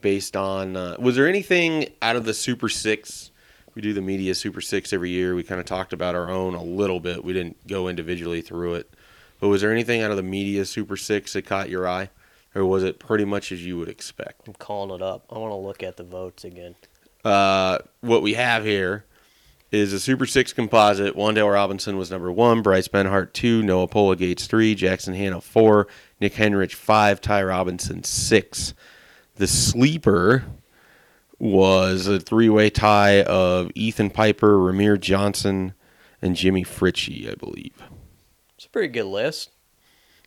[0.00, 0.76] based on?
[0.76, 3.30] Uh, was there anything out of the Super Six?
[3.74, 5.34] We do the media Super Six every year.
[5.34, 7.22] We kind of talked about our own a little bit.
[7.22, 8.90] We didn't go individually through it.
[9.40, 12.08] But was there anything out of the media Super Six that caught your eye?
[12.54, 14.48] Or was it pretty much as you would expect?
[14.48, 15.24] I'm calling it up.
[15.30, 16.74] I want to look at the votes again.
[17.24, 19.04] Uh, what we have here
[19.70, 21.14] is a Super Six composite.
[21.14, 25.86] Wan'Dale Robinson was number one, Bryce Benhart two, Noa Pola-Gates three, Jackson Hanna four,
[26.20, 28.74] Nick Henrich five, Ty Robinson six.
[29.36, 30.44] The sleeper
[31.38, 35.74] was a three-way tie of Ethan Piper, Rahmir Johnson,
[36.20, 37.80] and Jimmy Fritzsche, I believe.
[38.56, 39.50] It's a pretty good list.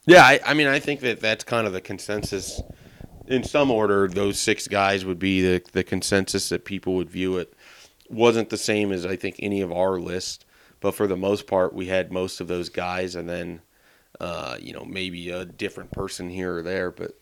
[0.06, 2.62] Yeah, I, I mean, I think that that's kind of the consensus.
[3.28, 7.38] In some order, those six guys would be the, the consensus that people would view
[7.38, 7.54] it.
[8.10, 10.46] Wasn't the same as I think any of our list,
[10.82, 13.62] but for the most part, we had most of those guys, and then,
[14.20, 16.92] uh, you know, maybe a different person here or there.
[16.92, 17.18] But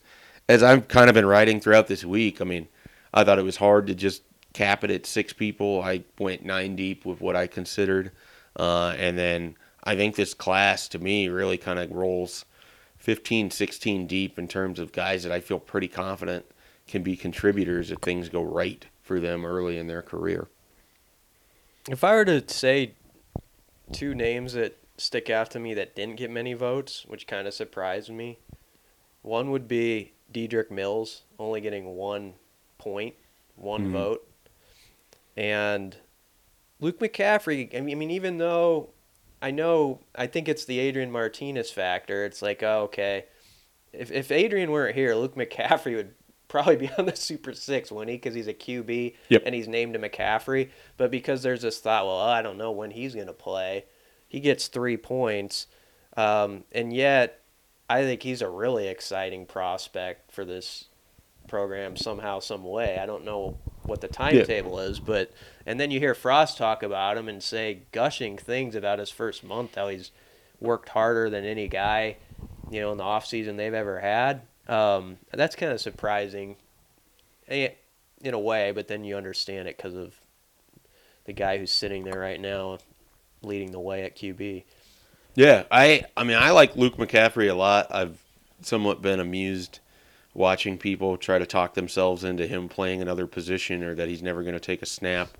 [0.49, 2.67] as I've kind of been writing throughout this week, I mean,
[3.13, 5.83] I thought it was hard to just cap it at six people.
[5.83, 8.11] I went nine deep with what I considered,
[8.55, 12.43] uh, and then I think this class to me really kind of rolls
[13.01, 16.45] 15, 16 deep in terms of guys that I feel pretty confident
[16.87, 20.47] can be contributors if things go right for them early in their career.
[21.89, 22.93] If I were to say
[23.91, 27.55] two names that stick out to me that didn't get many votes, which kind of
[27.55, 28.37] surprised me,
[29.23, 32.35] one would be Dedrick Mills, only getting one
[32.77, 33.15] point,
[33.55, 33.91] one Mhm.
[33.91, 34.27] vote,
[35.35, 35.97] and
[36.79, 37.75] Luke McCaffrey.
[37.75, 38.89] I mean, even though
[39.41, 42.25] I know, I think it's the Adrian Martinez factor.
[42.25, 43.25] It's like, oh, okay,
[43.93, 46.13] if if Adrian weren't here, Luke McCaffrey would
[46.47, 48.17] probably be on the Super Six, wouldn't he?
[48.17, 49.43] Because he's a QB Yep.
[49.45, 50.69] and he's named to McCaffrey.
[50.97, 53.85] But because there's this thought, well, I don't know when he's going to play,
[54.27, 55.67] he gets three points,
[56.15, 57.41] um, and yet
[57.89, 60.85] I think he's a really exciting prospect for this
[61.47, 62.97] program somehow, some way.
[62.97, 65.31] I don't know what the timetable is, but
[65.71, 69.41] and then you hear Frost talk about him and say gushing things about his first
[69.41, 70.11] month, how he's
[70.59, 72.17] worked harder than any guy
[72.69, 74.41] you know, in the off season they've ever had.
[74.67, 76.57] Um, that's kind of surprising,
[77.47, 77.69] eh,
[78.21, 78.73] in a way.
[78.73, 80.13] But then you understand it because of
[81.23, 82.79] the guy who's sitting there right now,
[83.41, 84.65] leading the way at QB.
[85.35, 87.87] Yeah, I I mean I like Luke McCaffrey a lot.
[87.91, 88.21] I've
[88.61, 89.79] somewhat been amused
[90.33, 94.43] watching people try to talk themselves into him playing another position or that he's never
[94.43, 95.37] going to take a snap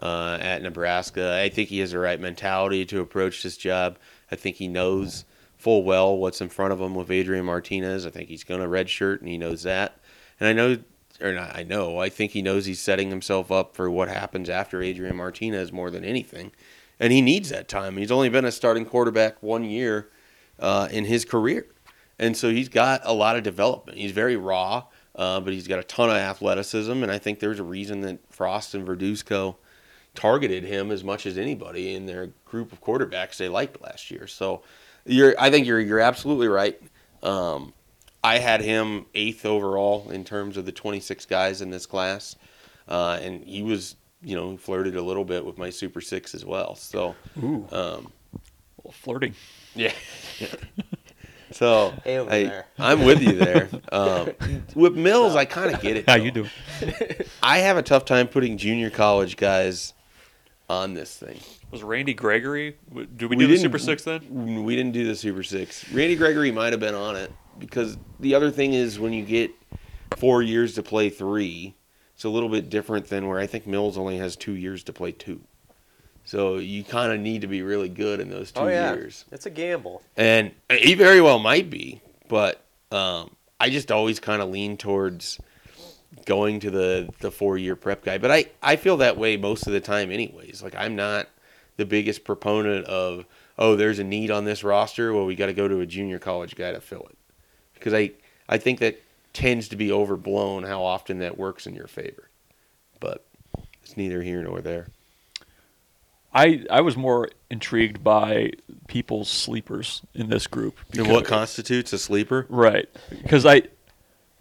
[0.00, 1.40] uh, at Nebraska.
[1.40, 3.98] I think he has the right mentality to approach this job.
[4.30, 5.24] I think he knows
[5.56, 8.06] full well what's in front of him with Adrian Martinez.
[8.06, 9.98] I think he's going to redshirt and he knows that.
[10.38, 10.78] And I know
[11.20, 14.50] or not, I know, I think he knows he's setting himself up for what happens
[14.50, 16.50] after Adrian Martinez more than anything
[17.00, 17.96] and he needs that time.
[17.96, 20.10] He's only been a starting quarterback one year
[20.58, 21.66] uh, in his career,
[22.18, 23.98] and so he's got a lot of development.
[23.98, 24.84] He's very raw,
[25.14, 28.18] uh, but he's got a ton of athleticism, and I think there's a reason that
[28.30, 29.56] Frost and Verduzco
[30.14, 34.26] targeted him as much as anybody in their group of quarterbacks they liked last year.
[34.26, 34.62] So,
[35.06, 36.80] you're, I think you're you're absolutely right.
[37.22, 37.72] Um,
[38.22, 42.36] I had him eighth overall in terms of the 26 guys in this class,
[42.88, 46.46] uh, and he was you know, flirted a little bit with my Super Six as
[46.46, 46.74] well.
[46.76, 48.10] So, Ooh, um,
[48.82, 49.34] well, flirting.
[49.74, 49.92] yeah.
[51.50, 52.66] so Hey, I, there.
[52.78, 53.68] I'm with you there.
[53.92, 54.30] Um,
[54.74, 56.04] with Mills, I kind of get it.
[56.08, 56.24] How though.
[56.24, 56.50] you doing?
[57.42, 59.92] I have a tough time putting junior college guys
[60.68, 61.38] on this thing.
[61.70, 62.76] Was Randy Gregory?
[62.88, 64.64] w- Did we, We do the Super Six then?
[64.64, 65.90] We didn't do the Super Six.
[65.92, 69.50] Randy Gregory might have been on it because the other thing is when you get
[70.16, 71.74] four years to play three,
[72.14, 74.92] it's a little bit different than where I think Mills only has two years to
[74.92, 75.40] play two.
[76.24, 79.26] So you kind of need to be really good in those two oh yeah, years.
[79.30, 80.02] it's a gamble.
[80.16, 85.38] And he very well might be, but um, I just always kind of lean towards
[86.26, 88.18] going to the the four year prep guy.
[88.18, 90.62] But I I feel that way most of the time, anyways.
[90.62, 91.28] Like I'm not
[91.76, 93.26] the biggest proponent of
[93.58, 95.12] oh, there's a need on this roster.
[95.12, 97.16] Well, we got to go to a junior college guy to fill it
[97.74, 98.12] because I
[98.48, 99.00] I think that
[99.32, 102.30] tends to be overblown how often that works in your favor.
[103.00, 103.26] But
[103.82, 104.88] it's neither here nor there.
[106.32, 108.52] I I was more intrigued by
[108.88, 110.78] people's sleepers in this group.
[110.96, 112.46] And what constitutes a sleeper?
[112.48, 113.62] Right, because I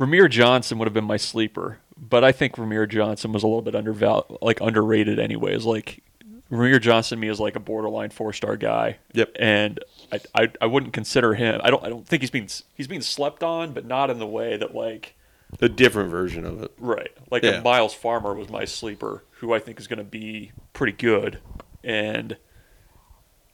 [0.06, 3.62] Rahmir Johnson would have been my sleeper, but I think Rahmir Johnson was a little
[3.62, 5.66] bit underval like underrated anyways.
[5.66, 6.04] Like
[6.52, 8.98] Rahmir Johnson to me is like a borderline four star guy.
[9.14, 9.32] Yep.
[9.40, 9.80] And
[10.12, 11.62] I, I I wouldn't consider him.
[11.64, 14.28] I don't I don't think he's being he's being slept on, but not in the
[14.28, 15.16] way that like
[15.62, 16.72] A different version of it.
[16.78, 17.52] right like Yeah.
[17.60, 21.40] a Miles Farmer was my sleeper, who I think is going to be pretty good,
[21.84, 22.38] and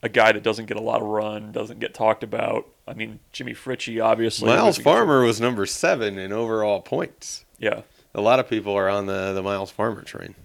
[0.01, 2.67] a guy that doesn't get a lot of run, doesn't get talked about.
[2.87, 4.47] I mean, Jimmy Fritzsche obviously.
[4.47, 7.45] Miles Farmer was number seven in overall points.
[7.57, 7.81] Yeah.
[8.15, 10.35] A lot of people are on the, the Miles Farmer train.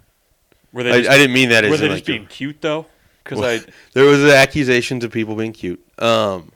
[0.72, 2.86] Were they I, just, I didn't mean that were they just like, being cute though?
[3.22, 5.82] Because Well, I there was accusations of people being cute.
[5.98, 6.52] Um,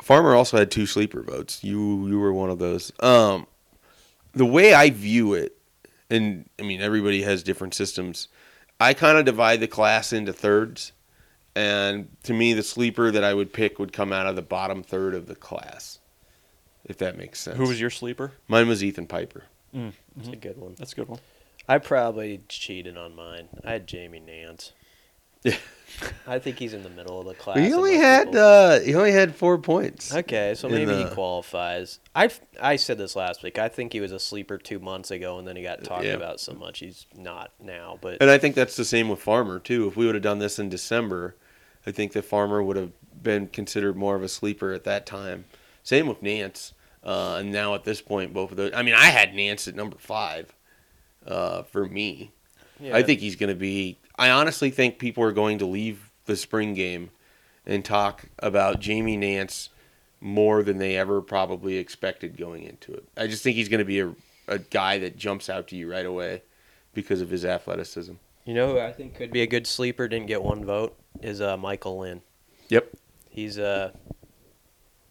[0.00, 1.62] Farmer also had two sleeper votes.
[1.62, 2.92] You you were one of those.
[3.00, 3.46] Um,
[4.32, 5.56] the way I view it,
[6.10, 8.28] and I mean everybody has different systems.
[8.80, 10.90] I kind of divide the class into thirds,
[11.54, 14.82] and to me, the sleeper that I would pick would come out of the bottom
[14.82, 15.98] third of the class,
[16.84, 17.56] if that makes sense.
[17.56, 18.32] who was your sleeper?
[18.48, 19.44] Mine was Ethan Piper.
[19.74, 20.74] It's a good one.
[20.78, 21.20] That's a good one.
[21.68, 23.48] I probably cheated on mine.
[23.64, 24.72] I had Jamie Nance.
[25.42, 25.56] Yeah.
[26.26, 27.58] I think he's in the middle of the class.
[27.58, 30.14] He only had uh, he only had four points.
[30.14, 31.98] Okay, so in maybe he qualifies.
[32.14, 32.30] I
[32.60, 33.58] I said this last week.
[33.58, 36.12] I think he was a sleeper two months ago, and then he got talked Yeah.
[36.14, 37.98] about so much he's not now.
[38.00, 39.86] But And I think that's the same with Farmer too.
[39.88, 41.36] If we would have done this in December,
[41.86, 45.44] I think that Farmer would have been considered more of a sleeper at that time.
[45.82, 46.72] Same with Nance.
[47.04, 48.72] Uh, and now at this point, both of those.
[48.74, 50.54] I mean, I had Nance at number five
[51.26, 52.30] uh, for me.
[52.78, 53.98] yeah, I think he's going to be.
[54.16, 57.10] I honestly think people are going to leave the spring game
[57.66, 59.70] and talk about Jamie Nance
[60.20, 63.04] more than they ever probably expected going into it.
[63.16, 64.14] I just think he's going to be a,
[64.46, 66.42] a guy that jumps out to you right away
[66.94, 68.14] because of his athleticism.
[68.44, 70.08] You know who I think could be a good sleeper.
[70.08, 70.96] Didn't get one vote.
[71.20, 72.22] Is uh, Michael Lynn.
[72.68, 72.90] Yep.
[73.28, 73.92] He's uh,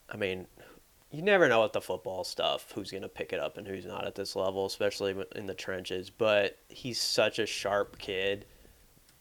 [0.09, 0.47] I mean,
[1.11, 4.05] you never know with the football stuff who's gonna pick it up and who's not
[4.05, 6.09] at this level, especially in the trenches.
[6.09, 8.45] But he's such a sharp kid,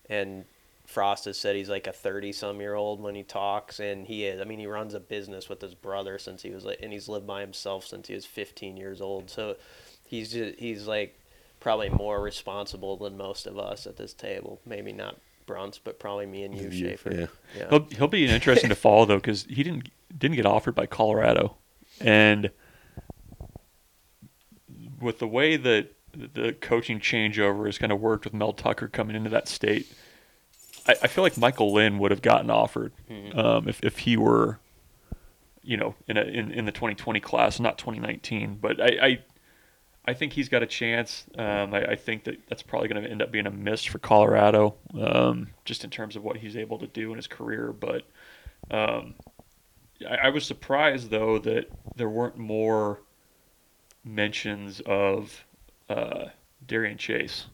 [0.08, 0.44] and
[0.86, 4.40] Frost has said he's like a thirty-some-year-old when he talks, and he is.
[4.40, 7.08] I mean, he runs a business with his brother since he was like, and he's
[7.08, 9.30] lived by himself since he was fifteen years old.
[9.30, 9.56] So
[10.04, 11.19] he's just he's like
[11.60, 14.60] probably more responsible than most of us at this table.
[14.66, 17.12] Maybe not Bruntz, but probably me and you, You, Schaefer.
[17.14, 17.26] yeah.
[17.56, 17.68] yeah.
[17.70, 21.56] He'll he'll be interesting to follow though because he didn't didn't get offered by Colorado,
[22.00, 22.50] and
[25.00, 29.14] with the way that the coaching changeover has kind of worked with Mel Tucker coming
[29.16, 29.86] into that state,
[30.86, 32.92] I, I feel like Michael Lynn would have gotten offered
[33.34, 34.58] um, if if he were,
[35.62, 38.58] you know, in a, in in the 2020 class, not 2019.
[38.60, 39.06] But I.
[39.06, 39.18] I
[40.06, 41.26] I think he's got a chance.
[41.36, 43.98] Um, I, I, think that that's probably going to end up being a miss for
[43.98, 47.72] Colorado, um, just in terms of what he's able to do in his career.
[47.72, 48.04] But
[48.70, 49.14] um,
[50.08, 53.02] I, I, was surprised, though, that there weren't more
[54.02, 55.44] mentions of
[55.88, 56.26] uh,
[56.66, 57.46] Darien Chase.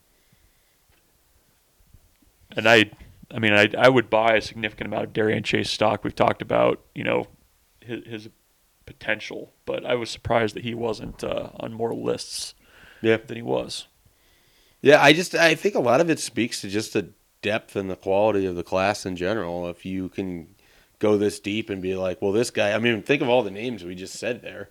[2.53, 2.91] And I,
[3.35, 6.05] I mean, I, I would buy a significant amount of Darien Chase stock.
[6.05, 7.27] We've talked about, you know,
[7.81, 8.29] his, his
[8.87, 12.55] potential, but I was surprised that he wasn't uh, on more lists
[13.03, 13.19] yeah.
[13.19, 13.87] than he was.
[14.81, 17.11] Yeah, I just I think a lot of it speaks to just the
[17.43, 19.69] depth and the quality of the class in general.
[19.69, 20.55] If you can
[20.99, 22.73] go this deep and be like, well, this guy.
[22.73, 24.71] I mean, think of all the names we just said there.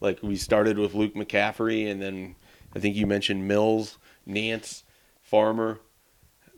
[0.00, 2.36] Like we started with Luke McCaffrey, and then
[2.74, 4.84] I think you mentioned Mills, Nance,
[5.22, 5.80] Farmer,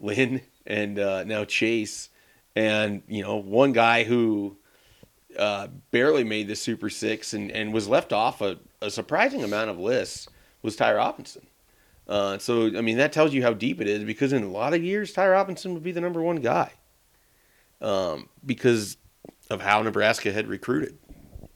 [0.01, 2.09] Lynn, and uh, now Chase.
[2.55, 4.57] And you know, one guy who
[5.39, 9.71] uh, barely made the Super Six and, and was left off a, a surprising amount
[9.71, 10.29] of lists
[10.63, 11.47] was Ty Robinson.
[12.09, 14.75] Uh, so I mean that tells you how deep it is because in a lot
[14.75, 16.71] of years Ty Robinson would be the number one guy
[17.81, 18.97] um, because
[19.51, 20.99] of how Nebraska had recruited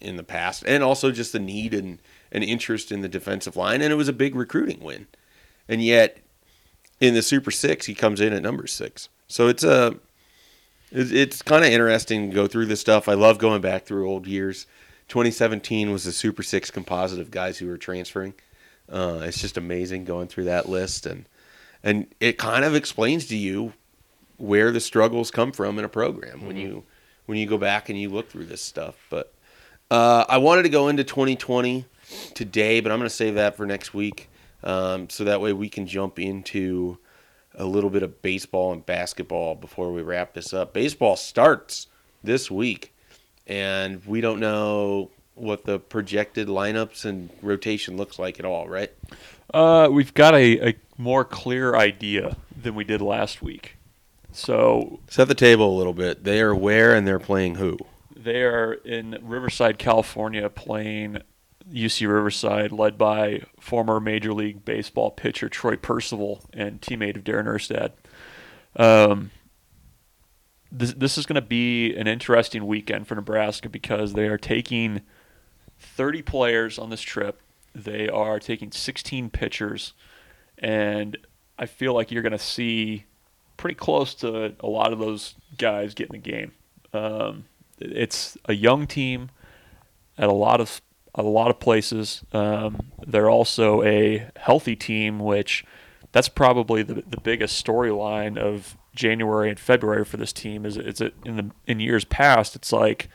[0.01, 2.01] in the past and also just the need and
[2.33, 3.83] an interest in the defensive line.
[3.83, 5.07] And it was a big recruiting win.
[5.69, 6.19] And yet
[7.01, 9.09] in the Super Six he comes in at number six.
[9.29, 9.97] So it's a
[10.91, 13.09] it's kind of interesting to go through this stuff.
[13.09, 14.67] I love going back through old years.
[15.09, 18.35] 2017 was the Super Six composite of guys who were transferring.
[18.91, 21.27] Uh, it's just amazing going through that list, and
[21.83, 23.73] and it kind of explains to you
[24.37, 26.47] where the struggles come from in a program mm-hmm.
[26.47, 26.85] when you
[27.27, 28.97] when you go back and you look through this stuff.
[29.11, 29.33] But
[29.91, 31.85] uh, I wanted to go into 2020
[32.35, 34.29] today, but I'm going to save that for next week,
[34.65, 36.99] um, so that way we can jump into
[37.61, 40.73] a little bit of baseball and basketball before we wrap this up.
[40.73, 41.89] Baseball starts
[42.25, 42.95] this week,
[43.47, 48.91] and we don't know what the projected lineups and rotation looks like at all, right?
[49.53, 53.77] Uh, we've got a, a more clear idea than we did last week.
[54.33, 56.25] So set the table a little bit.
[56.25, 57.79] They are where and they're playing who?
[58.15, 61.23] They are in Riverside, California, playing
[61.73, 67.47] UC Riverside, led by former Major League Baseball pitcher Troy Percival and teammate of Darren
[67.47, 67.93] Erstad.
[68.77, 69.31] Um,
[70.73, 75.03] this, this is going to be an interesting weekend for Nebraska because they are taking
[75.79, 77.41] 30 players on this trip.
[77.75, 79.95] They are taking 16 pitchers,
[80.59, 81.17] and
[81.59, 83.05] I feel like you're going to see
[83.57, 86.53] pretty close to a lot of those guys getting the game.
[86.93, 87.45] Um,
[87.79, 89.31] it's a young team
[90.19, 90.81] at a lot of
[91.15, 92.23] a lot of places.
[92.33, 95.65] Um, they're also a healthy team, which
[96.13, 100.65] that's probably the, the biggest storyline of January and February for this team.
[100.67, 103.09] Is it's in the in years past, it's like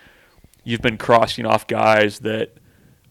[0.63, 2.57] you've been crossing off guys that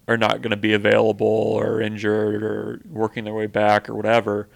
[0.07, 4.49] are not going to be available or injured or working their way back or whatever.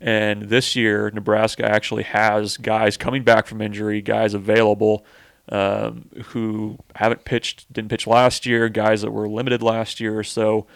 [0.00, 5.04] And this year, Nebraska actually has guys coming back from injury, guys available
[5.48, 10.22] um, who haven't pitched, didn't pitch last year, guys that were limited last year.
[10.22, 10.66] So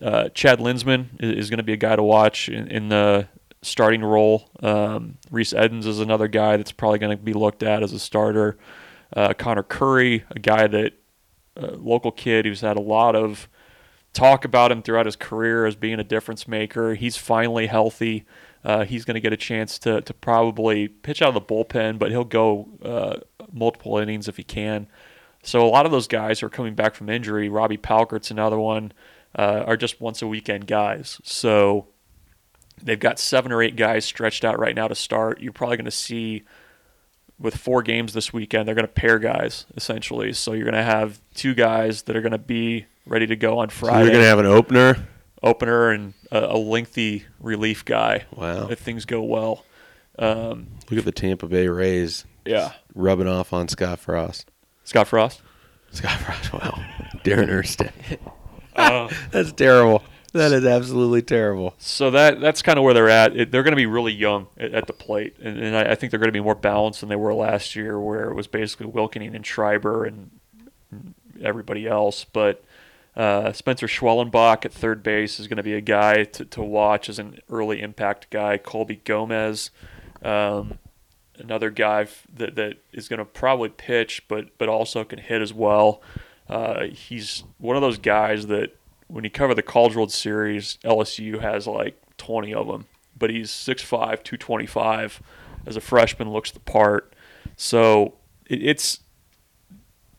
[0.00, 3.28] uh, Chad Luensmann is, is going to be a guy to watch in, in the
[3.62, 4.50] starting role.
[4.62, 7.98] Um, Reese Edens is another guy that's probably going to be looked at as a
[7.98, 8.56] starter.
[9.14, 10.92] Uh, Connor Curry, a guy that
[11.56, 13.48] uh, local kid who's had a lot of
[14.12, 16.94] talk about him throughout his career as being a difference maker.
[16.94, 18.24] He's finally healthy.
[18.64, 21.98] Uh, he's going to get a chance to, to probably pitch out of the bullpen,
[21.98, 23.16] but he'll go uh,
[23.52, 24.86] multiple innings if he can.
[25.42, 28.58] So a lot of those guys who are coming back from injury, Robbie Palkert's another
[28.58, 28.92] one,
[29.36, 31.20] uh, are just once a weekend guys.
[31.22, 31.88] So
[32.82, 35.40] they've got seven or eight guys stretched out right now to start.
[35.40, 36.44] You're probably going to see
[37.38, 40.32] with four games this weekend, they're going to pair guys essentially.
[40.32, 43.58] So you're going to have two guys that are going to be ready to go
[43.58, 43.98] on Friday.
[43.98, 45.08] So you're going to have an opener
[45.42, 48.24] opener and a, a lengthy relief guy.
[48.34, 48.68] Wow.
[48.68, 49.64] If things go well.
[50.18, 52.24] Um, Look at the Tampa Bay Rays.
[52.44, 52.72] Yeah.
[52.94, 54.50] Rubbing off on Scott Frost.
[54.84, 55.42] Scott Frost?
[55.90, 56.52] Scott Frost.
[56.52, 56.84] Wow.
[57.24, 57.92] Darren Erstad.
[58.76, 60.02] Uh, That's terrible.
[60.32, 61.76] That is absolutely terrible.
[61.78, 63.36] So that that's kind of where they're at.
[63.36, 65.94] It, they're going to be really young at, at the plate, and, and I, I,
[65.94, 68.48] think they're going to be more balanced than they were last year, where it was
[68.48, 70.32] basically Wilkening and Schreiber and
[71.40, 72.24] everybody else.
[72.24, 72.64] But
[73.16, 77.08] uh, Spencer Schwellenbach at third base is going to be a guy to, to watch
[77.08, 78.58] as an early impact guy.
[78.58, 79.70] Colby Gomez,
[80.22, 80.78] um,
[81.38, 85.52] another guy that, that is going to probably pitch, but but also can hit as
[85.52, 86.02] well.
[86.48, 88.76] Uh, he's one of those guys that
[89.08, 92.86] when you cover the College World Series, LSU has like 20 of them,
[93.18, 93.88] but he's 6'5",
[94.22, 95.22] 225.
[95.66, 97.14] As a freshman, looks the part.
[97.56, 98.14] So
[98.46, 99.00] it, it's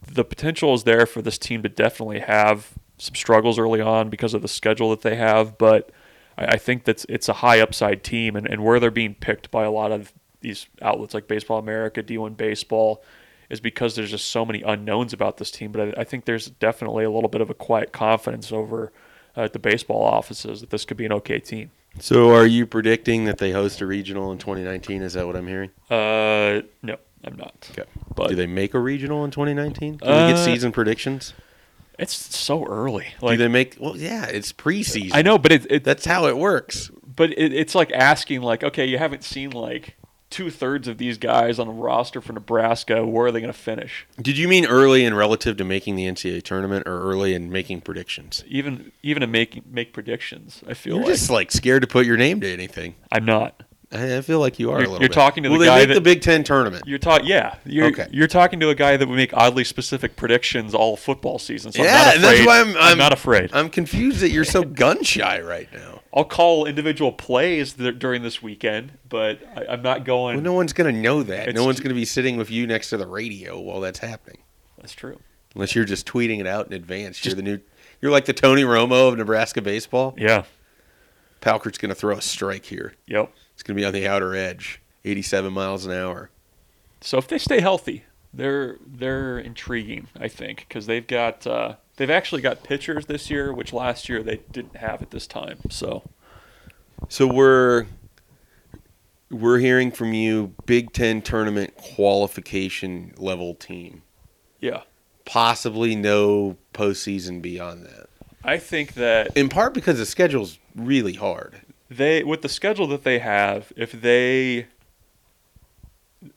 [0.01, 4.33] the potential is there for this team to definitely have some struggles early on because
[4.33, 5.91] of the schedule that they have, but
[6.37, 9.51] I, I think that's it's a high upside team, and, and where they're being picked
[9.51, 10.13] by a lot of
[10.45, 13.03] these outlets like Baseball America, D1 Baseball,
[13.49, 15.71] is because there's just so many unknowns about this team.
[15.71, 18.91] But I, I think there's definitely a little bit of a quiet confidence over
[19.35, 21.71] uh, at the baseball offices that this could be an okay team.
[21.99, 25.01] So, are you predicting that they host a regional in 2019?
[25.01, 25.69] Is that what I'm hearing?
[25.89, 27.69] Uh, no, I'm not.
[27.71, 27.89] Okay.
[28.15, 29.99] But Do they make a regional in 2019?
[29.99, 31.33] Can we Uh, get season predictions?
[31.97, 33.07] it's so early.
[33.21, 33.77] Do they make?
[33.79, 35.11] Well, yeah, it's preseason.
[35.13, 36.91] I know, but it, it That's how it works.
[37.15, 39.95] but it, it's like asking like, okay, you haven't seen like
[40.35, 43.05] two thirds of these guys on the roster for Nebraska.
[43.05, 44.05] Where are they going to finish?
[44.21, 47.81] Did you mean early in relative to making the NCAA tournament, or early in making
[47.81, 48.43] predictions?
[48.47, 52.05] Even even to make make predictions, I feel You're like just like scared to put
[52.05, 52.95] your name to anything.
[53.11, 53.63] I'm not.
[53.93, 55.13] I I feel like you are You're- a little you're bit.
[55.15, 56.83] talking to the they guy make that- the Big Ten tournament?
[56.85, 57.55] You're talking, yeah.
[57.65, 58.07] You're Okay.
[58.11, 61.71] you're talking to a guy that would make oddly specific predictions all football season.
[61.71, 62.45] So I'm yeah, not and that's afraid.
[62.47, 63.51] why I'm, I'm, not afraid.
[63.53, 65.94] I'm confused that you're so gun shy right now.
[66.15, 70.37] I'll call individual plays th- during this weekend, but I, I'm not going.
[70.37, 71.49] Well, no one's gonna know that.
[71.49, 74.39] It's no one's gonna be sitting with you next to the radio while that's happening,
[74.77, 75.19] That's true.
[75.53, 77.23] unless you're just tweeting it out in advance.
[77.25, 77.59] You're the new.
[78.01, 80.15] You're like the Tony Romo of Nebraska baseball.
[80.17, 80.43] Yeah.
[81.41, 82.93] Palkert's gonna throw a strike here.
[83.07, 83.31] Yep.
[83.53, 86.29] It's gonna be on the outer edge, 87 miles an hour.
[87.01, 90.07] So if they stay healthy, they're they're intriguing.
[90.19, 94.21] I think because they've got uh, they've actually got pitchers this year, which last year
[94.23, 95.59] they didn't have at this time.
[95.69, 96.03] So
[97.09, 97.85] So we're
[99.31, 104.03] we're hearing from you Big Ten tournament qualification level team.
[104.59, 104.81] yeah,
[105.25, 108.07] Possibly no postseason beyond that.
[108.43, 111.61] I think that In part because the schedule's really hard.
[111.89, 114.67] they with the schedule that they have, if they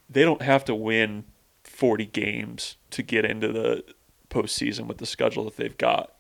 [0.09, 1.25] they don't have to win
[1.65, 3.85] 40 games to get into the
[4.31, 6.13] postseason with the schedule that they've got.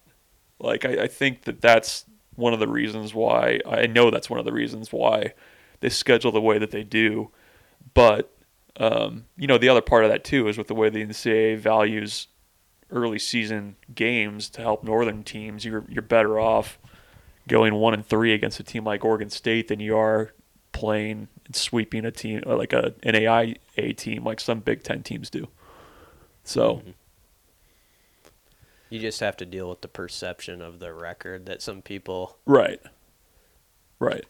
[0.58, 2.04] Like I, I think that that's
[2.34, 5.34] one of the reasons why I know that's one of the reasons why
[5.80, 7.30] they schedule the way that they do.
[7.94, 8.32] But
[8.76, 11.58] um, you know the other part of that too is with the way the NCAA
[11.58, 12.28] values
[12.90, 15.64] early season games to help northern teams.
[15.64, 16.78] You're you're better off
[17.48, 20.32] going one and three against a team like Oregon State than you are
[20.72, 25.48] playing and sweeping a team like a NAIA team like some Big Ten teams do.
[26.44, 26.82] So
[28.90, 32.80] You just have to deal with the perception of the record that some people right,
[33.98, 34.24] right.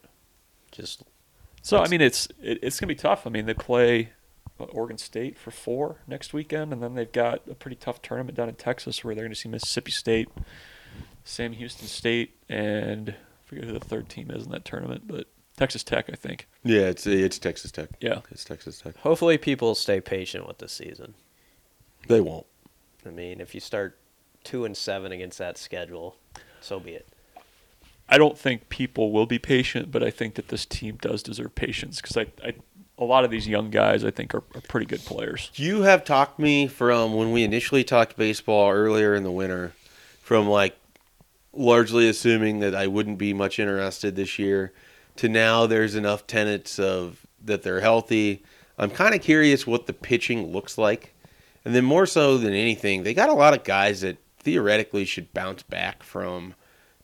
[0.73, 1.03] just
[1.63, 3.27] So I mean, it's it, it's gonna be tough.
[3.27, 4.11] I mean, they play
[4.59, 8.49] Oregon State for four next weekend, and then they've got a pretty tough tournament down
[8.49, 10.29] in Texas where they're gonna see Mississippi State,
[11.25, 13.15] Sam Houston State, and I
[13.49, 15.29] forget who the third team is in that tournament, but
[15.59, 16.47] Texas Tech, I think.
[16.63, 17.91] Yeah, it's it's Texas Tech.
[18.01, 18.21] Yeah.
[18.31, 18.97] It's Texas Tech.
[18.99, 21.15] hopefully people stay patient with the season.
[22.07, 22.47] They won't.
[23.05, 23.99] I mean, if you start
[24.49, 26.17] two and seven against that schedule,
[26.63, 27.07] so be it.
[28.09, 31.55] I don't think people will be patient, but I think that this team does deserve
[31.55, 32.55] patience because I, I,
[32.97, 35.51] a lot of these young guys I think are, are pretty good players.
[35.57, 39.75] You have talked me from when we initially talked baseball earlier in the winter,
[40.23, 40.79] from like
[41.53, 44.73] largely assuming that I wouldn't be much interested this year,
[45.17, 48.43] to now there's enough tenets of that they're healthy.
[48.79, 51.15] I'm kind of curious what the pitching looks like,
[51.67, 55.33] and then more so than anything, they got a lot of guys that theoretically should
[55.35, 56.55] bounce back from,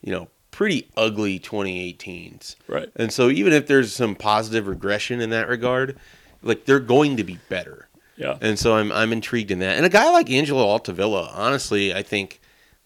[0.01, 2.57] you know, pretty ugly 2018s.
[2.68, 2.89] Right.
[2.97, 5.99] And so even if there's some positive regression in that regard,
[6.43, 7.89] like they're going to be better.
[8.16, 8.39] Yeah.
[8.41, 9.76] And so I'm I'm intrigued in that.
[9.76, 12.41] And a guy like Angelo Altavilla, honestly, I think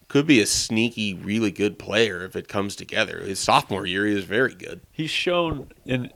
[0.07, 3.19] could be a sneaky, really good player if it comes together.
[3.19, 4.81] His sophomore year, he was very good.
[4.91, 6.11] He's shown in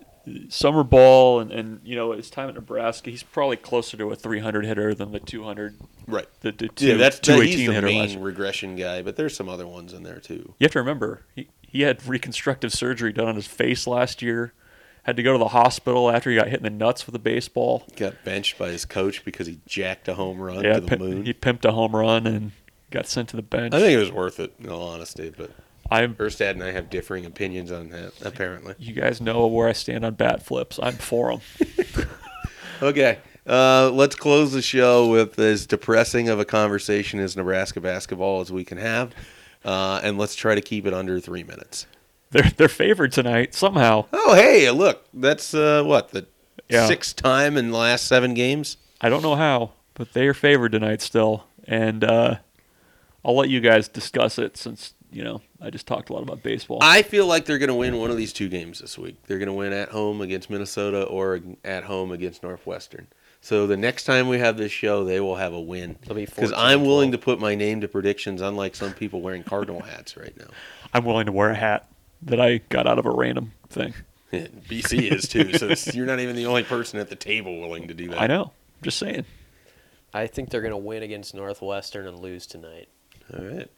[0.50, 4.16] summer ball and, and you know his time at Nebraska, he's probably closer to a
[4.16, 5.78] 300 hitter than the 200.
[6.08, 6.28] Right.
[6.42, 9.50] The, the two, Yeah, that's that, 218 he's the main regression guy, but there's some
[9.50, 10.56] other ones in there too.
[10.60, 14.54] You have to remember he he had reconstructive surgery done on his face last year.
[15.04, 17.20] Had to go to the hospital after he got hit in the nuts with a
[17.20, 17.84] baseball.
[17.98, 21.02] Got benched by his coach because he jacked a home run yeah, to the pimp-
[21.02, 21.26] moon.
[21.26, 22.52] he pimped a home run and
[22.90, 23.74] got sent to the bench.
[23.74, 25.34] I think it was worth it, in all honesty.
[25.36, 25.52] But
[25.94, 28.74] I'm Erstad and I have differing opinions on that, apparently.
[28.80, 30.80] you guys know where I stand on bat flips.
[30.82, 32.08] I'm for them.
[32.82, 33.20] Okay.
[33.48, 38.52] Uh, let's close the show with as depressing of a conversation as Nebraska basketball as
[38.52, 39.14] we can have.
[39.64, 41.88] Uh, and let's try to keep it under three minutes.
[42.32, 44.06] they're they're favored tonight somehow.
[44.12, 45.06] Oh, hey, look.
[45.14, 46.26] That's uh, what, the
[46.68, 46.88] Yeah.
[46.88, 48.78] sixth time in the last seven games?
[49.00, 52.38] I don't know how, but they are favored tonight still, and uh,
[53.24, 56.44] I'll let you guys discuss it since you know I just talked a lot about
[56.44, 56.80] baseball.
[56.82, 59.16] I feel like they're going to win one of these two games this week.
[59.28, 63.08] They're going to win at home against Minnesota or at home against Northwestern.
[63.42, 65.98] So the next time we have this show, they will have a win.
[66.08, 70.16] Because I'm willing to put my name to predictions, unlike some people wearing Cardinal hats
[70.18, 70.48] right now.
[70.94, 71.88] I'm willing to wear a hat
[72.22, 73.94] that I got out of a random thing.
[74.32, 77.88] BC is too, so it's- you're not even the only person at the table willing
[77.90, 78.22] to do that.
[78.22, 78.52] I know.
[78.82, 79.26] Just saying.
[80.14, 82.88] I think they're going to win against Northwestern and lose tonight.
[83.38, 83.70] All right.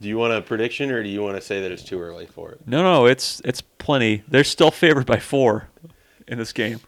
[0.00, 2.26] Do you want a prediction, or do you want to say that it's too early
[2.26, 2.60] for it?
[2.66, 4.22] No, no, it's it's plenty.
[4.28, 5.68] They're still favored by four
[6.28, 6.80] in this game.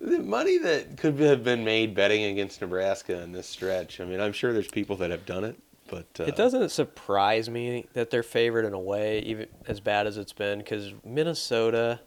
[0.00, 4.00] The money that could have been made betting against Nebraska in this stretch.
[4.00, 5.58] I mean, I'm sure there's people that have done it,
[5.90, 10.06] but uh, It doesn't surprise me that they're favored in a way, even as bad
[10.06, 12.00] as it's been, because Minnesota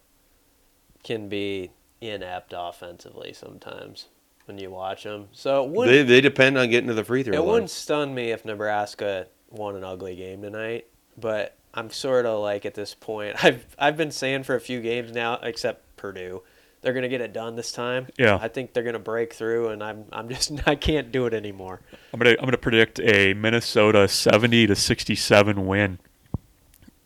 [1.04, 4.08] can be inept offensively sometimes
[4.46, 5.28] when you watch them.
[5.34, 7.48] So it they they depend on getting to the free throw it line.
[7.48, 10.88] wouldn't stun me if Nebraska won an ugly game tonight.
[11.18, 14.82] But I'm sort of like at this point, I've I've been saying for a few
[14.82, 16.42] games now, except Purdue,
[16.82, 18.08] they're gonna get it done this time.
[18.18, 18.38] Yeah.
[18.42, 21.82] I think they're gonna break through, and I'm I'm just I can't do it anymore.
[22.14, 26.00] I'm gonna I'm gonna predict a Minnesota 70 to 67 win.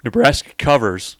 [0.03, 1.17] Nebraska covers,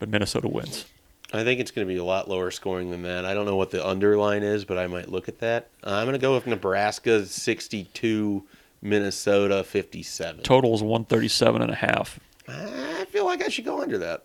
[0.00, 0.84] but Minnesota wins.
[1.32, 3.24] I think it's going to be a lot lower scoring than that.
[3.24, 5.68] I don't know what the underline is, but I might look at that.
[5.82, 8.44] I'm going to go with Nebraska 62,
[8.84, 10.42] Minnesota 57.
[10.42, 12.20] Total is 137 and a half.
[12.46, 14.24] I feel like I should go under that.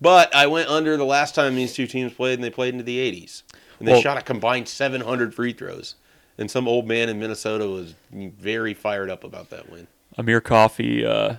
[0.00, 2.84] But I went under the last time these two teams played, and they played into
[2.84, 3.42] the 80s.
[3.78, 5.96] And they Well- shot a combined 700 free throws.
[6.36, 9.88] And some old man in Minnesota was very fired up about that win.
[10.16, 11.36] Amir Coffey uh,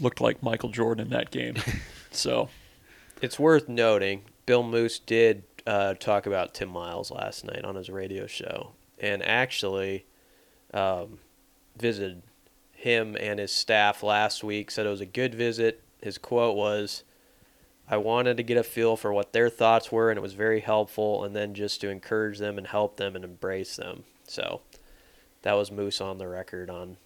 [0.00, 1.54] looked like Michael Jordan in that game.
[2.10, 2.48] so
[3.22, 7.88] It's worth noting, Bill Moos did uh, talk about Tim Miles last night on his
[7.90, 10.04] radio show, and actually
[10.72, 11.18] um,
[11.76, 12.22] visited
[12.72, 14.70] him and his staff last week.
[14.70, 15.82] Said it was a good visit.
[16.02, 17.04] His quote was,
[17.88, 20.60] "I wanted to get a feel for what their thoughts were, and it was very
[20.60, 21.24] helpful.
[21.24, 24.62] And then just to encourage them and help them and embrace them." So
[25.42, 26.96] that was Moos on the record on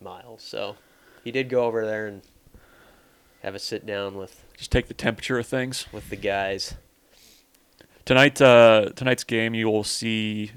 [0.00, 0.42] Miles.
[0.42, 0.76] So
[1.22, 2.22] he did go over there and
[3.42, 5.86] have a sit down with just take the temperature of things.
[5.92, 6.74] with the guys.
[8.04, 10.52] Tonight, uh, tonight's game, you will see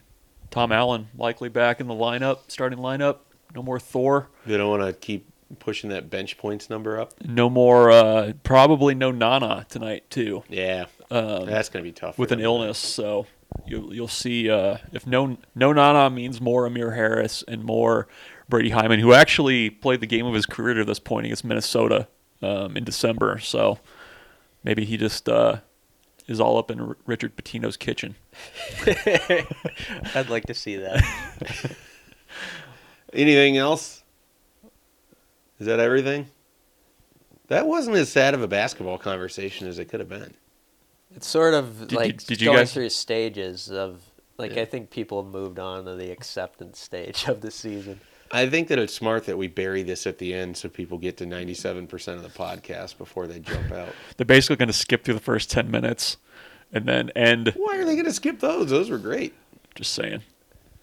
[0.50, 3.18] Tom Allen likely back in the lineup, starting lineup.
[3.56, 4.28] No more Thor.
[4.46, 5.28] They don't want to keep
[5.60, 7.14] pushing that bench points number up.
[7.24, 7.90] No more.
[7.92, 12.18] Uh, probably no Nana tonight too, Yeah, um, that's going to be tough.
[12.18, 12.46] with an them.
[12.46, 12.78] illness.
[12.78, 13.28] So
[13.66, 18.08] you'll you'll see uh, if no no Nana means more Amir Harris and more
[18.50, 22.08] Brady Heiman, who actually played the game of his career to this point against Minnesota
[22.42, 23.40] um, in December.
[23.40, 23.80] So
[24.64, 25.58] maybe he just uh,
[26.28, 28.16] is all up in R- Richard Pitino's kitchen.
[28.86, 31.04] I'd like to see that.
[33.16, 34.04] Anything else?
[35.60, 36.28] Is that everything?
[37.48, 40.34] That wasn't as sad of a basketball conversation as it could have been.
[41.16, 44.02] It's sort of Did- like did- did you going guys- through stages of
[44.38, 44.64] like Yeah.
[44.64, 48.02] I think people have moved on to the acceptance stage of the season.
[48.32, 51.16] I think that it's smart that we bury this at the end so people get
[51.18, 53.90] to 97% of the podcast before they jump out.
[54.18, 56.18] They're basically going to skip through the first ten minutes
[56.74, 57.54] and then end.
[57.56, 58.72] Why are they going to skip those?
[58.72, 59.34] Those were great.
[59.76, 60.24] Just saying.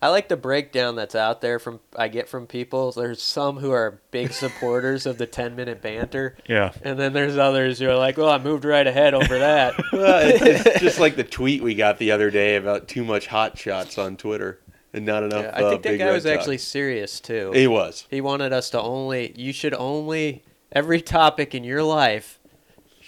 [0.02, 2.90] I like the breakdown that's out there from I get from people.
[2.90, 6.72] There's some who are big supporters of the 10 minute banter, Yeah.
[6.82, 10.28] and then there's others who are like, "Well, I moved right ahead over that." Well,
[10.28, 13.56] it- it's just like the tweet we got the other day about too much hot
[13.56, 14.58] shots on Twitter
[14.92, 15.44] and not enough.
[15.44, 16.32] Yeah, I uh, think that Big guy was talk.
[16.36, 17.52] actually serious too.
[17.54, 18.06] He was.
[18.10, 20.42] He wanted us to only, you should only,
[20.72, 22.40] every topic in your life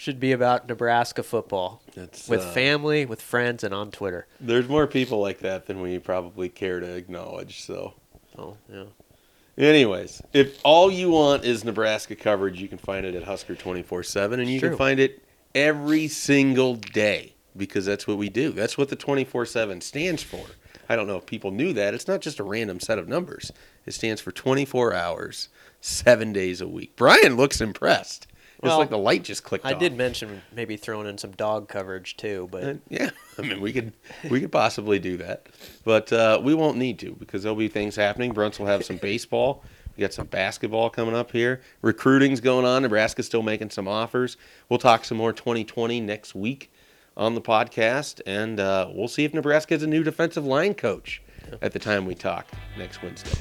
[0.05, 4.27] should be about Nebraska football That's, with uh, family, with friends, and on Twitter.
[4.39, 7.61] There's more people like that than we probably care to acknowledge.
[7.63, 7.95] So,
[8.37, 8.83] Oh, yeah.
[9.57, 14.03] anyways, if all you want is Nebraska coverage, you can find it at Husker 24
[14.03, 14.69] 7, and you True.
[14.69, 15.23] can find it
[15.55, 18.51] every single day because that's what we do.
[18.51, 20.45] That's what the 24 7 stands for.
[20.87, 21.95] I don't know if people knew that.
[21.95, 23.51] It's not just a random set of numbers,
[23.87, 25.49] it stands for 24 hours,
[25.81, 26.95] seven days a week.
[26.95, 28.27] Brian looks impressed.
[28.57, 29.79] It's Well, like the light just clicked I off.
[29.79, 33.73] did mention maybe throwing in some dog coverage too, but Uh, yeah, I mean we
[33.73, 33.93] could
[34.29, 35.47] we could possibly do that,
[35.83, 38.33] but uh, we won't need to because there'll be things happening.
[38.33, 39.63] Bruntz will have some baseball.
[39.97, 41.61] We got some basketball coming up here.
[41.81, 42.81] Recruiting's going on.
[42.81, 44.35] Nebraska's still making some offers.
[44.67, 46.71] We'll talk some more 2020 next week
[47.15, 51.21] on the podcast, and uh, we'll see if Nebraska has a new defensive line coach
[51.61, 52.47] at the time we talk
[52.77, 53.39] next Wednesday.